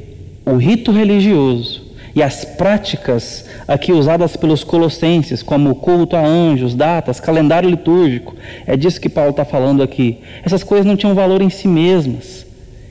o 0.44 0.56
rito 0.56 0.90
religioso 0.90 1.85
e 2.16 2.22
as 2.22 2.46
práticas 2.46 3.44
aqui 3.68 3.92
usadas 3.92 4.38
pelos 4.38 4.64
colossenses, 4.64 5.42
como 5.42 5.74
culto 5.74 6.16
a 6.16 6.26
anjos, 6.26 6.74
datas, 6.74 7.20
calendário 7.20 7.68
litúrgico, 7.68 8.34
é 8.66 8.74
disso 8.74 8.98
que 8.98 9.10
Paulo 9.10 9.32
está 9.32 9.44
falando 9.44 9.82
aqui. 9.82 10.20
Essas 10.42 10.62
coisas 10.62 10.86
não 10.86 10.96
tinham 10.96 11.14
valor 11.14 11.42
em 11.42 11.50
si 11.50 11.68
mesmas. 11.68 12.46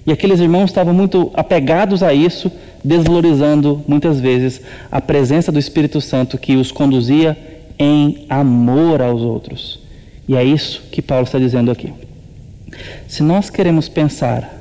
E 0.05 0.11
aqueles 0.11 0.39
irmãos 0.39 0.65
estavam 0.65 0.93
muito 0.93 1.31
apegados 1.33 2.03
a 2.03 2.13
isso, 2.13 2.51
desvalorizando 2.83 3.83
muitas 3.87 4.19
vezes 4.19 4.61
a 4.91 5.01
presença 5.01 5.51
do 5.51 5.57
Espírito 5.57 5.99
Santo 5.99 6.37
que 6.37 6.55
os 6.55 6.71
conduzia 6.71 7.35
em 7.79 8.27
amor 8.29 9.01
aos 9.01 9.23
outros. 9.23 9.79
E 10.27 10.35
é 10.35 10.43
isso 10.43 10.83
que 10.91 11.01
Paulo 11.01 11.23
está 11.23 11.39
dizendo 11.39 11.71
aqui. 11.71 11.91
Se 13.07 13.23
nós 13.23 13.49
queremos 13.49 13.89
pensar 13.89 14.53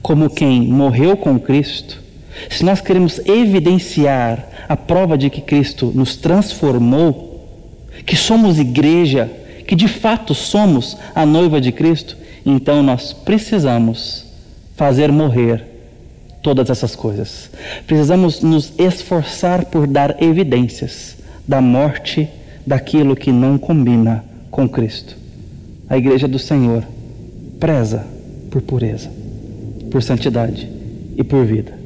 como 0.00 0.30
quem 0.30 0.62
morreu 0.62 1.14
com 1.14 1.38
Cristo, 1.38 2.07
se 2.50 2.64
nós 2.64 2.80
queremos 2.80 3.20
evidenciar 3.26 4.46
a 4.68 4.76
prova 4.76 5.16
de 5.16 5.30
que 5.30 5.40
Cristo 5.40 5.92
nos 5.94 6.16
transformou, 6.16 7.46
que 8.04 8.16
somos 8.16 8.58
igreja, 8.58 9.30
que 9.66 9.74
de 9.74 9.88
fato 9.88 10.34
somos 10.34 10.96
a 11.14 11.26
noiva 11.26 11.60
de 11.60 11.72
Cristo, 11.72 12.16
então 12.44 12.82
nós 12.82 13.12
precisamos 13.12 14.26
fazer 14.76 15.10
morrer 15.12 15.64
todas 16.42 16.70
essas 16.70 16.94
coisas. 16.94 17.50
Precisamos 17.86 18.40
nos 18.40 18.72
esforçar 18.78 19.66
por 19.66 19.86
dar 19.86 20.22
evidências 20.22 21.16
da 21.46 21.60
morte 21.60 22.28
daquilo 22.66 23.16
que 23.16 23.32
não 23.32 23.58
combina 23.58 24.24
com 24.50 24.68
Cristo. 24.68 25.16
A 25.88 25.96
igreja 25.96 26.28
do 26.28 26.38
Senhor 26.38 26.84
preza 27.58 28.06
por 28.50 28.62
pureza, 28.62 29.10
por 29.90 30.02
santidade 30.02 30.68
e 31.16 31.24
por 31.24 31.44
vida. 31.44 31.77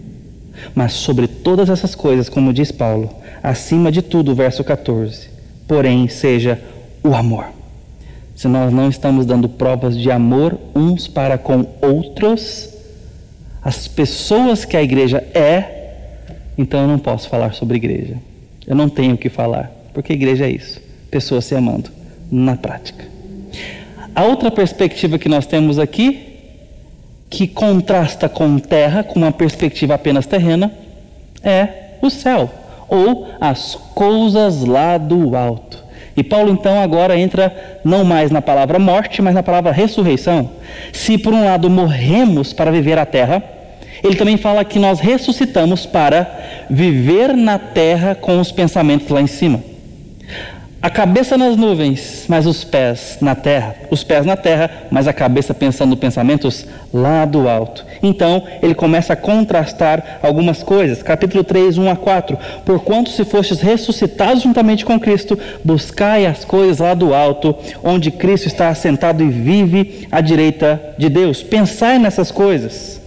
Mas 0.74 0.92
sobre 0.92 1.26
todas 1.26 1.68
essas 1.68 1.94
coisas, 1.94 2.28
como 2.28 2.52
diz 2.52 2.70
Paulo, 2.72 3.10
acima 3.42 3.90
de 3.90 4.02
tudo, 4.02 4.34
verso 4.34 4.62
14, 4.62 5.28
porém 5.66 6.08
seja 6.08 6.60
o 7.02 7.14
amor. 7.14 7.46
Se 8.34 8.48
nós 8.48 8.72
não 8.72 8.88
estamos 8.88 9.26
dando 9.26 9.48
provas 9.48 9.96
de 9.96 10.10
amor 10.10 10.58
uns 10.74 11.06
para 11.06 11.36
com 11.36 11.66
outros, 11.80 12.70
as 13.62 13.86
pessoas 13.86 14.64
que 14.64 14.76
a 14.76 14.82
igreja 14.82 15.18
é, 15.34 15.82
então 16.56 16.82
eu 16.82 16.88
não 16.88 16.98
posso 16.98 17.28
falar 17.28 17.54
sobre 17.54 17.76
igreja. 17.76 18.16
Eu 18.66 18.74
não 18.74 18.88
tenho 18.88 19.14
o 19.14 19.18
que 19.18 19.28
falar, 19.28 19.70
porque 19.92 20.12
igreja 20.12 20.46
é 20.46 20.50
isso: 20.50 20.80
pessoas 21.10 21.44
se 21.44 21.54
amando 21.54 21.90
na 22.30 22.56
prática. 22.56 23.04
A 24.14 24.24
outra 24.24 24.50
perspectiva 24.50 25.18
que 25.18 25.28
nós 25.28 25.46
temos 25.46 25.78
aqui, 25.78 26.31
que 27.32 27.46
contrasta 27.46 28.28
com 28.28 28.58
terra, 28.58 29.02
com 29.02 29.18
uma 29.18 29.32
perspectiva 29.32 29.94
apenas 29.94 30.26
terrena, 30.26 30.70
é 31.42 31.96
o 32.02 32.10
céu, 32.10 32.50
ou 32.90 33.26
as 33.40 33.74
coisas 33.94 34.62
lá 34.66 34.98
do 34.98 35.34
alto. 35.34 35.82
E 36.14 36.22
Paulo 36.22 36.52
então 36.52 36.78
agora 36.78 37.18
entra 37.18 37.80
não 37.82 38.04
mais 38.04 38.30
na 38.30 38.42
palavra 38.42 38.78
morte, 38.78 39.22
mas 39.22 39.34
na 39.34 39.42
palavra 39.42 39.72
ressurreição. 39.72 40.50
Se 40.92 41.16
por 41.16 41.32
um 41.32 41.46
lado 41.46 41.70
morremos 41.70 42.52
para 42.52 42.70
viver 42.70 42.98
a 42.98 43.06
terra, 43.06 43.42
ele 44.04 44.16
também 44.16 44.36
fala 44.36 44.62
que 44.62 44.78
nós 44.78 45.00
ressuscitamos 45.00 45.86
para 45.86 46.30
viver 46.68 47.34
na 47.34 47.58
terra 47.58 48.14
com 48.14 48.38
os 48.38 48.52
pensamentos 48.52 49.08
lá 49.08 49.22
em 49.22 49.26
cima. 49.26 49.71
A 50.82 50.90
cabeça 50.90 51.38
nas 51.38 51.56
nuvens, 51.56 52.24
mas 52.26 52.44
os 52.44 52.64
pés 52.64 53.16
na 53.20 53.36
terra. 53.36 53.76
Os 53.88 54.02
pés 54.02 54.26
na 54.26 54.36
terra, 54.36 54.68
mas 54.90 55.06
a 55.06 55.12
cabeça 55.12 55.54
pensando 55.54 55.96
pensamentos 55.96 56.66
lá 56.92 57.24
do 57.24 57.48
alto. 57.48 57.86
Então, 58.02 58.42
ele 58.60 58.74
começa 58.74 59.12
a 59.12 59.16
contrastar 59.16 60.18
algumas 60.20 60.60
coisas. 60.64 61.00
Capítulo 61.00 61.44
3, 61.44 61.78
1 61.78 61.88
a 61.88 61.94
4. 61.94 62.36
Porquanto 62.64 63.10
se 63.10 63.24
fostes 63.24 63.60
ressuscitados 63.60 64.42
juntamente 64.42 64.84
com 64.84 64.98
Cristo, 64.98 65.38
buscai 65.62 66.26
as 66.26 66.44
coisas 66.44 66.78
lá 66.78 66.94
do 66.94 67.14
alto, 67.14 67.54
onde 67.84 68.10
Cristo 68.10 68.48
está 68.48 68.68
assentado 68.68 69.22
e 69.22 69.28
vive 69.28 70.08
à 70.10 70.20
direita 70.20 70.82
de 70.98 71.08
Deus. 71.08 71.44
Pensai 71.44 71.96
nessas 72.00 72.32
coisas. 72.32 73.00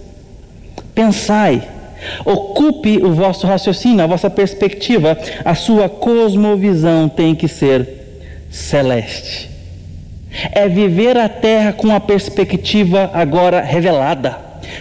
Pensai. 0.93 1.74
Ocupe 2.23 2.97
o 3.03 3.11
vosso 3.11 3.47
raciocínio, 3.47 4.03
a 4.03 4.07
vossa 4.07 4.29
perspectiva, 4.29 5.17
a 5.43 5.55
sua 5.55 5.89
cosmovisão 5.89 7.09
tem 7.09 7.33
que 7.33 7.47
ser 7.47 7.87
celeste. 8.49 9.49
É 10.51 10.67
viver 10.67 11.17
a 11.17 11.29
terra 11.29 11.73
com 11.73 11.93
a 11.93 11.99
perspectiva 11.99 13.09
agora 13.13 13.61
revelada. 13.61 14.37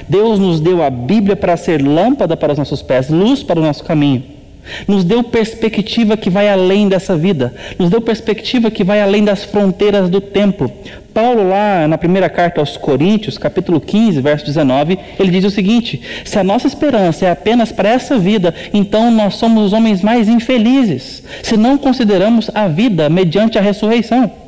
Deus 0.08 0.38
nos 0.38 0.60
deu 0.60 0.82
a 0.82 0.90
Bíblia 0.90 1.36
para 1.36 1.56
ser 1.56 1.80
lâmpada 1.80 2.36
para 2.36 2.52
os 2.52 2.58
nossos 2.58 2.82
pés, 2.82 3.08
luz 3.08 3.42
para 3.42 3.60
o 3.60 3.62
nosso 3.62 3.84
caminho 3.84 4.33
nos 4.86 5.04
deu 5.04 5.22
perspectiva 5.22 6.16
que 6.16 6.30
vai 6.30 6.48
além 6.48 6.88
dessa 6.88 7.16
vida, 7.16 7.54
nos 7.78 7.90
deu 7.90 8.00
perspectiva 8.00 8.70
que 8.70 8.84
vai 8.84 9.00
além 9.00 9.24
das 9.24 9.44
fronteiras 9.44 10.08
do 10.08 10.20
tempo. 10.20 10.70
Paulo, 11.12 11.48
lá 11.48 11.86
na 11.86 11.96
primeira 11.96 12.28
carta 12.28 12.60
aos 12.60 12.76
Coríntios, 12.76 13.38
capítulo 13.38 13.80
15, 13.80 14.20
verso 14.20 14.44
19, 14.44 14.98
ele 15.18 15.30
diz 15.30 15.44
o 15.44 15.50
seguinte: 15.50 16.00
Se 16.24 16.38
a 16.38 16.44
nossa 16.44 16.66
esperança 16.66 17.26
é 17.26 17.30
apenas 17.30 17.70
para 17.70 17.88
essa 17.88 18.18
vida, 18.18 18.52
então 18.72 19.10
nós 19.12 19.36
somos 19.36 19.66
os 19.66 19.72
homens 19.72 20.02
mais 20.02 20.28
infelizes, 20.28 21.22
se 21.42 21.56
não 21.56 21.78
consideramos 21.78 22.50
a 22.52 22.66
vida 22.66 23.08
mediante 23.08 23.56
a 23.56 23.62
ressurreição. 23.62 24.43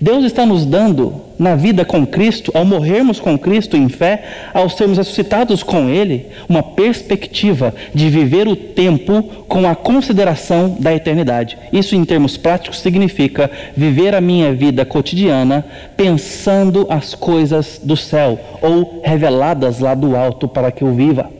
Deus 0.00 0.24
está 0.24 0.44
nos 0.44 0.64
dando 0.64 1.22
na 1.38 1.54
vida 1.54 1.84
com 1.84 2.06
Cristo, 2.06 2.52
ao 2.54 2.64
morrermos 2.64 3.18
com 3.18 3.38
Cristo 3.38 3.76
em 3.76 3.88
fé, 3.88 4.22
ao 4.52 4.68
sermos 4.68 4.98
ressuscitados 4.98 5.62
com 5.62 5.88
Ele, 5.88 6.26
uma 6.48 6.62
perspectiva 6.62 7.74
de 7.94 8.08
viver 8.08 8.46
o 8.46 8.56
tempo 8.56 9.22
com 9.48 9.68
a 9.68 9.74
consideração 9.74 10.76
da 10.78 10.94
eternidade. 10.94 11.58
Isso, 11.72 11.94
em 11.96 12.04
termos 12.04 12.36
práticos, 12.36 12.80
significa 12.80 13.50
viver 13.76 14.14
a 14.14 14.20
minha 14.20 14.52
vida 14.52 14.84
cotidiana 14.84 15.64
pensando 15.96 16.86
as 16.88 17.14
coisas 17.14 17.80
do 17.82 17.96
céu 17.96 18.38
ou 18.60 19.00
reveladas 19.04 19.78
lá 19.78 19.94
do 19.94 20.16
alto 20.16 20.46
para 20.46 20.70
que 20.70 20.82
eu 20.82 20.92
viva 20.94 21.30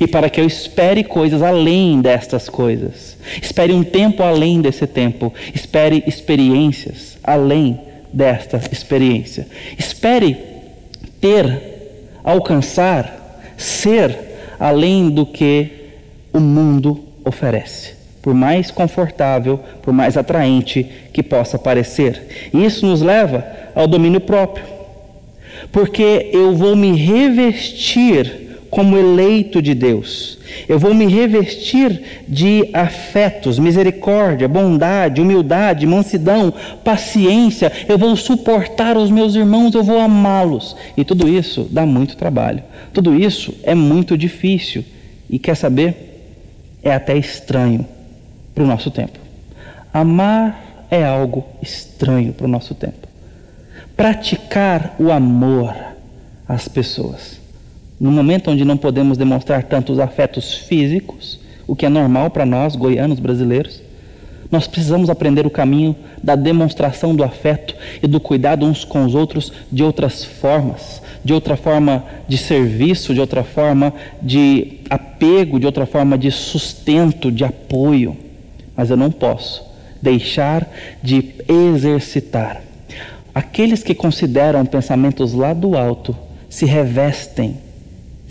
e 0.00 0.06
para 0.06 0.30
que 0.30 0.40
eu 0.40 0.46
espere 0.46 1.02
coisas 1.02 1.42
além 1.42 2.00
destas 2.00 2.48
coisas. 2.48 3.16
Espere 3.42 3.72
um 3.72 3.82
tempo 3.82 4.22
além 4.22 4.60
desse 4.60 4.86
tempo. 4.86 5.32
Espere 5.52 6.04
experiências 6.06 7.13
além 7.24 7.80
desta 8.12 8.60
experiência. 8.70 9.46
Espere 9.78 10.36
ter, 11.20 11.60
alcançar, 12.22 13.42
ser 13.56 14.16
além 14.60 15.10
do 15.10 15.26
que 15.26 15.70
o 16.32 16.38
mundo 16.38 17.04
oferece. 17.24 17.94
Por 18.22 18.34
mais 18.34 18.70
confortável, 18.70 19.58
por 19.82 19.92
mais 19.92 20.16
atraente 20.16 20.84
que 21.12 21.22
possa 21.22 21.58
parecer. 21.58 22.50
E 22.52 22.64
isso 22.64 22.86
nos 22.86 23.02
leva 23.02 23.44
ao 23.74 23.86
domínio 23.86 24.20
próprio. 24.20 24.64
Porque 25.72 26.30
eu 26.32 26.54
vou 26.54 26.76
me 26.76 26.96
revestir 26.96 28.43
como 28.74 28.98
eleito 28.98 29.62
de 29.62 29.72
Deus. 29.72 30.36
Eu 30.68 30.80
vou 30.80 30.92
me 30.92 31.06
revestir 31.06 32.24
de 32.26 32.68
afetos, 32.72 33.56
misericórdia, 33.56 34.48
bondade, 34.48 35.20
humildade, 35.20 35.86
mansidão, 35.86 36.52
paciência. 36.82 37.70
Eu 37.88 37.96
vou 37.96 38.16
suportar 38.16 38.96
os 38.96 39.12
meus 39.12 39.36
irmãos, 39.36 39.76
eu 39.76 39.84
vou 39.84 40.00
amá-los. 40.00 40.76
E 40.96 41.04
tudo 41.04 41.28
isso 41.28 41.68
dá 41.70 41.86
muito 41.86 42.16
trabalho. 42.16 42.64
Tudo 42.92 43.14
isso 43.14 43.54
é 43.62 43.76
muito 43.76 44.18
difícil. 44.18 44.84
E 45.30 45.38
quer 45.38 45.54
saber? 45.54 46.10
É 46.82 46.92
até 46.92 47.16
estranho 47.16 47.86
para 48.52 48.64
o 48.64 48.66
nosso 48.66 48.90
tempo. 48.90 49.20
Amar 49.92 50.86
é 50.90 51.04
algo 51.04 51.44
estranho 51.62 52.32
para 52.32 52.46
o 52.46 52.50
nosso 52.50 52.74
tempo. 52.74 53.06
Praticar 53.96 54.96
o 54.98 55.12
amor 55.12 55.72
às 56.48 56.66
pessoas 56.66 57.43
no 58.04 58.12
momento 58.12 58.50
onde 58.50 58.66
não 58.66 58.76
podemos 58.76 59.16
demonstrar 59.16 59.62
tantos 59.62 59.98
afetos 59.98 60.52
físicos, 60.52 61.40
o 61.66 61.74
que 61.74 61.86
é 61.86 61.88
normal 61.88 62.28
para 62.28 62.44
nós, 62.44 62.76
goianos 62.76 63.18
brasileiros, 63.18 63.80
nós 64.50 64.66
precisamos 64.66 65.08
aprender 65.08 65.46
o 65.46 65.50
caminho 65.50 65.96
da 66.22 66.36
demonstração 66.36 67.16
do 67.16 67.24
afeto 67.24 67.74
e 68.02 68.06
do 68.06 68.20
cuidado 68.20 68.66
uns 68.66 68.84
com 68.84 69.06
os 69.06 69.14
outros 69.14 69.50
de 69.72 69.82
outras 69.82 70.22
formas, 70.22 71.00
de 71.24 71.32
outra 71.32 71.56
forma 71.56 72.04
de 72.28 72.36
serviço, 72.36 73.14
de 73.14 73.20
outra 73.20 73.42
forma 73.42 73.94
de 74.20 74.80
apego, 74.90 75.58
de 75.58 75.64
outra 75.64 75.86
forma 75.86 76.18
de 76.18 76.30
sustento, 76.30 77.32
de 77.32 77.42
apoio. 77.42 78.18
Mas 78.76 78.90
eu 78.90 78.98
não 78.98 79.10
posso 79.10 79.64
deixar 80.02 80.70
de 81.02 81.36
exercitar. 81.48 82.62
Aqueles 83.34 83.82
que 83.82 83.94
consideram 83.94 84.66
pensamentos 84.66 85.32
lá 85.32 85.54
do 85.54 85.74
alto 85.74 86.14
se 86.50 86.66
revestem 86.66 87.64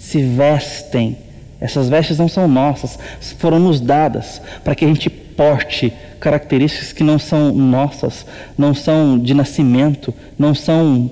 se 0.03 0.21
vestem. 0.21 1.17
Essas 1.61 1.87
vestes 1.87 2.19
não 2.19 2.27
são 2.27 2.45
nossas, 2.45 2.99
foram 3.39 3.57
nos 3.57 3.79
dadas 3.79 4.41
para 4.65 4.75
que 4.75 4.83
a 4.83 4.87
gente 4.87 5.09
porte 5.09 5.93
características 6.19 6.91
que 6.91 7.03
não 7.03 7.17
são 7.17 7.53
nossas, 7.53 8.25
não 8.57 8.75
são 8.75 9.17
de 9.17 9.33
nascimento, 9.33 10.13
não 10.37 10.53
são 10.53 11.09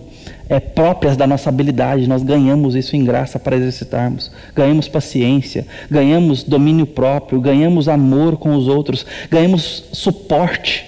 é, 0.50 0.60
próprias 0.60 1.16
da 1.16 1.26
nossa 1.26 1.48
habilidade, 1.48 2.08
nós 2.08 2.22
ganhamos 2.22 2.76
isso 2.76 2.98
em 2.98 3.06
graça 3.06 3.40
para 3.40 3.56
exercitarmos. 3.56 4.30
Ganhamos 4.54 4.90
paciência, 4.90 5.66
ganhamos 5.90 6.44
domínio 6.44 6.86
próprio, 6.86 7.40
ganhamos 7.40 7.88
amor 7.88 8.36
com 8.36 8.54
os 8.56 8.68
outros, 8.68 9.06
ganhamos 9.30 9.86
suporte, 9.94 10.86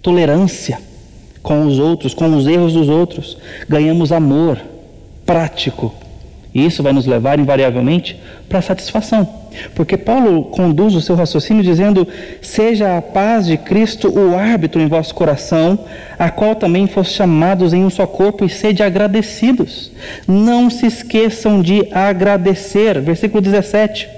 tolerância 0.00 0.78
com 1.42 1.66
os 1.66 1.80
outros, 1.80 2.14
com 2.14 2.32
os 2.36 2.46
erros 2.46 2.72
dos 2.72 2.88
outros, 2.88 3.36
ganhamos 3.68 4.12
amor 4.12 4.58
prático. 5.26 6.03
E 6.54 6.64
isso 6.64 6.82
vai 6.82 6.92
nos 6.92 7.04
levar 7.04 7.38
invariavelmente 7.40 8.16
para 8.48 8.60
a 8.60 8.62
satisfação. 8.62 9.28
Porque 9.74 9.96
Paulo 9.96 10.44
conduz 10.44 10.94
o 10.94 11.00
seu 11.00 11.16
raciocínio 11.16 11.62
dizendo: 11.62 12.06
Seja 12.40 12.96
a 12.96 13.02
paz 13.02 13.46
de 13.46 13.56
Cristo 13.56 14.08
o 14.08 14.36
árbitro 14.36 14.80
em 14.80 14.86
vosso 14.86 15.14
coração, 15.14 15.78
a 16.18 16.30
qual 16.30 16.54
também 16.54 16.86
foste 16.86 17.14
chamados 17.14 17.72
em 17.72 17.84
um 17.84 17.90
só 17.90 18.06
corpo, 18.06 18.44
e 18.44 18.48
sede 18.48 18.82
agradecidos. 18.82 19.90
Não 20.28 20.70
se 20.70 20.86
esqueçam 20.86 21.60
de 21.60 21.88
agradecer. 21.92 23.00
Versículo 23.00 23.40
17. 23.40 24.13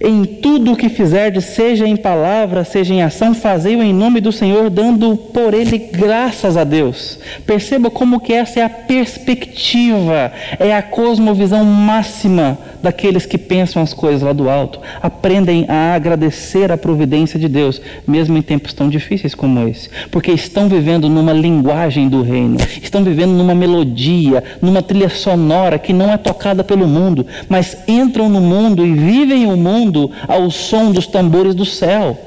Em 0.00 0.24
tudo 0.24 0.72
o 0.72 0.76
que 0.76 0.88
fizerdes, 0.88 1.44
seja 1.44 1.86
em 1.86 1.96
palavra, 1.96 2.64
seja 2.64 2.94
em 2.94 3.02
ação, 3.02 3.34
fazei-o 3.34 3.82
em 3.82 3.92
nome 3.92 4.20
do 4.20 4.30
Senhor, 4.30 4.70
dando 4.70 5.16
por 5.16 5.54
ele 5.54 5.78
graças 5.78 6.56
a 6.56 6.64
Deus. 6.64 7.18
Perceba 7.44 7.90
como 7.90 8.20
que 8.20 8.32
essa 8.32 8.60
é 8.60 8.64
a 8.64 8.70
perspectiva, 8.70 10.32
é 10.58 10.74
a 10.74 10.82
cosmovisão 10.82 11.64
máxima 11.64 12.58
daqueles 12.82 13.26
que 13.26 13.38
pensam 13.38 13.82
as 13.82 13.92
coisas 13.92 14.22
lá 14.22 14.32
do 14.32 14.48
alto. 14.48 14.80
Aprendem 15.02 15.66
a 15.68 15.94
agradecer 15.94 16.70
a 16.70 16.76
providência 16.76 17.38
de 17.38 17.48
Deus, 17.48 17.80
mesmo 18.06 18.36
em 18.36 18.42
tempos 18.42 18.72
tão 18.72 18.88
difíceis 18.88 19.34
como 19.34 19.66
esse, 19.68 19.90
porque 20.10 20.30
estão 20.30 20.68
vivendo 20.68 21.08
numa 21.08 21.32
linguagem 21.32 22.08
do 22.08 22.22
reino, 22.22 22.56
estão 22.82 23.02
vivendo 23.02 23.32
numa 23.32 23.54
melodia, 23.54 24.42
numa 24.60 24.82
trilha 24.82 25.08
sonora 25.08 25.78
que 25.78 25.92
não 25.92 26.12
é 26.12 26.16
tocada 26.16 26.62
pelo 26.62 26.86
mundo, 26.86 27.26
mas 27.48 27.76
entram 27.86 28.28
no 28.28 28.40
mundo 28.40 28.86
e 28.86 28.92
vivem 28.92 29.46
o 29.46 29.56
mundo 29.56 30.10
ao 30.26 30.50
som 30.50 30.90
dos 30.90 31.06
tambores 31.06 31.54
do 31.54 31.64
céu. 31.64 32.18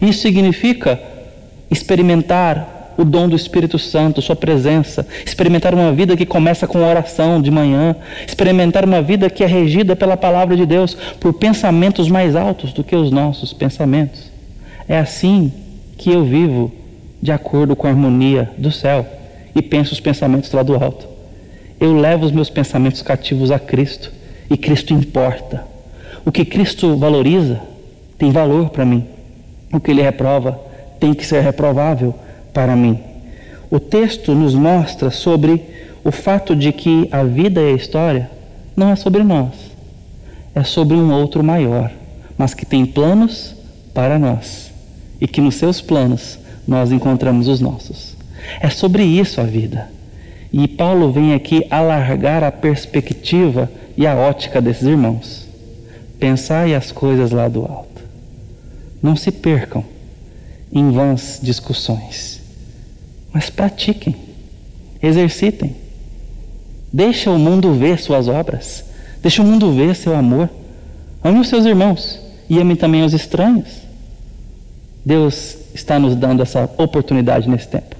Isso 0.00 0.20
significa 0.20 1.00
experimentar 1.70 2.74
o 2.96 3.04
dom 3.04 3.28
do 3.28 3.36
Espírito 3.36 3.78
Santo, 3.78 4.22
Sua 4.22 4.36
presença, 4.36 5.06
experimentar 5.24 5.74
uma 5.74 5.92
vida 5.92 6.16
que 6.16 6.26
começa 6.26 6.66
com 6.66 6.82
oração 6.82 7.40
de 7.40 7.50
manhã, 7.50 7.96
experimentar 8.26 8.84
uma 8.84 9.02
vida 9.02 9.28
que 9.28 9.42
é 9.42 9.46
regida 9.46 9.96
pela 9.96 10.16
palavra 10.16 10.56
de 10.56 10.66
Deus, 10.66 10.96
por 11.18 11.32
pensamentos 11.34 12.08
mais 12.08 12.36
altos 12.36 12.72
do 12.72 12.84
que 12.84 12.94
os 12.94 13.10
nossos 13.10 13.52
pensamentos. 13.52 14.30
É 14.88 14.98
assim 14.98 15.52
que 15.96 16.10
eu 16.10 16.24
vivo 16.24 16.72
de 17.20 17.32
acordo 17.32 17.74
com 17.74 17.86
a 17.86 17.90
harmonia 17.90 18.50
do 18.58 18.70
céu 18.70 19.06
e 19.54 19.62
penso 19.62 19.92
os 19.92 20.00
pensamentos 20.00 20.52
lá 20.52 20.62
do 20.62 20.74
alto. 20.74 21.06
Eu 21.80 21.94
levo 21.94 22.26
os 22.26 22.32
meus 22.32 22.50
pensamentos 22.50 23.02
cativos 23.02 23.50
a 23.50 23.58
Cristo 23.58 24.12
e 24.50 24.56
Cristo 24.56 24.92
importa. 24.92 25.64
O 26.24 26.32
que 26.32 26.44
Cristo 26.44 26.96
valoriza 26.96 27.60
tem 28.18 28.30
valor 28.30 28.70
para 28.70 28.84
mim. 28.84 29.04
O 29.72 29.80
que 29.80 29.90
ele 29.90 30.02
reprova 30.02 30.60
tem 31.00 31.12
que 31.14 31.26
ser 31.26 31.40
reprovável 31.40 32.14
para 32.54 32.74
mim. 32.74 32.98
O 33.70 33.78
texto 33.78 34.34
nos 34.34 34.54
mostra 34.54 35.10
sobre 35.10 35.62
o 36.04 36.10
fato 36.10 36.54
de 36.54 36.72
que 36.72 37.08
a 37.10 37.24
vida 37.24 37.60
e 37.60 37.72
a 37.72 37.76
história 37.76 38.30
não 38.76 38.90
é 38.90 38.96
sobre 38.96 39.22
nós, 39.22 39.52
é 40.54 40.62
sobre 40.62 40.96
um 40.96 41.12
outro 41.12 41.42
maior, 41.42 41.90
mas 42.38 42.54
que 42.54 42.64
tem 42.64 42.86
planos 42.86 43.54
para 43.92 44.18
nós 44.18 44.72
e 45.20 45.26
que 45.26 45.40
nos 45.40 45.56
seus 45.56 45.80
planos 45.80 46.38
nós 46.66 46.92
encontramos 46.92 47.48
os 47.48 47.60
nossos. 47.60 48.16
É 48.60 48.70
sobre 48.70 49.02
isso 49.04 49.40
a 49.40 49.44
vida. 49.44 49.90
E 50.52 50.68
Paulo 50.68 51.10
vem 51.10 51.34
aqui 51.34 51.66
alargar 51.70 52.44
a 52.44 52.52
perspectiva 52.52 53.70
e 53.96 54.06
a 54.06 54.14
ótica 54.14 54.60
desses 54.60 54.86
irmãos. 54.86 55.48
Pensai 56.18 56.74
as 56.74 56.92
coisas 56.92 57.32
lá 57.32 57.48
do 57.48 57.62
alto. 57.62 58.02
Não 59.02 59.16
se 59.16 59.32
percam 59.32 59.84
em 60.72 60.90
vãs 60.90 61.38
discussões, 61.42 62.40
mas 63.34 63.50
pratiquem, 63.50 64.14
exercitem. 65.02 65.74
Deixa 66.92 67.28
o 67.32 67.38
mundo 67.38 67.74
ver 67.74 67.98
suas 67.98 68.28
obras, 68.28 68.84
deixa 69.20 69.42
o 69.42 69.44
mundo 69.44 69.72
ver 69.72 69.96
seu 69.96 70.14
amor. 70.14 70.48
Ame 71.22 71.40
os 71.40 71.48
seus 71.48 71.66
irmãos 71.66 72.20
e 72.48 72.60
ame 72.60 72.76
também 72.76 73.02
os 73.02 73.12
estranhos. 73.12 73.82
Deus 75.04 75.56
está 75.74 75.98
nos 75.98 76.14
dando 76.14 76.42
essa 76.42 76.70
oportunidade 76.78 77.48
nesse 77.48 77.66
tempo 77.66 77.96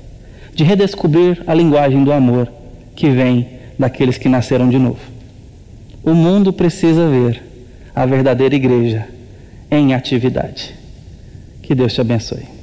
de 0.54 0.62
redescobrir 0.62 1.42
a 1.48 1.52
linguagem 1.52 2.04
do 2.04 2.12
amor 2.12 2.48
que 2.94 3.10
vem 3.10 3.48
daqueles 3.76 4.16
que 4.16 4.28
nasceram 4.28 4.68
de 4.68 4.78
novo. 4.78 5.00
O 6.04 6.14
mundo 6.14 6.52
precisa 6.52 7.08
ver 7.08 7.42
a 7.92 8.06
verdadeira 8.06 8.54
igreja 8.54 9.08
em 9.68 9.94
atividade. 9.94 10.72
Que 11.60 11.74
Deus 11.74 11.92
te 11.92 12.00
abençoe. 12.00 12.53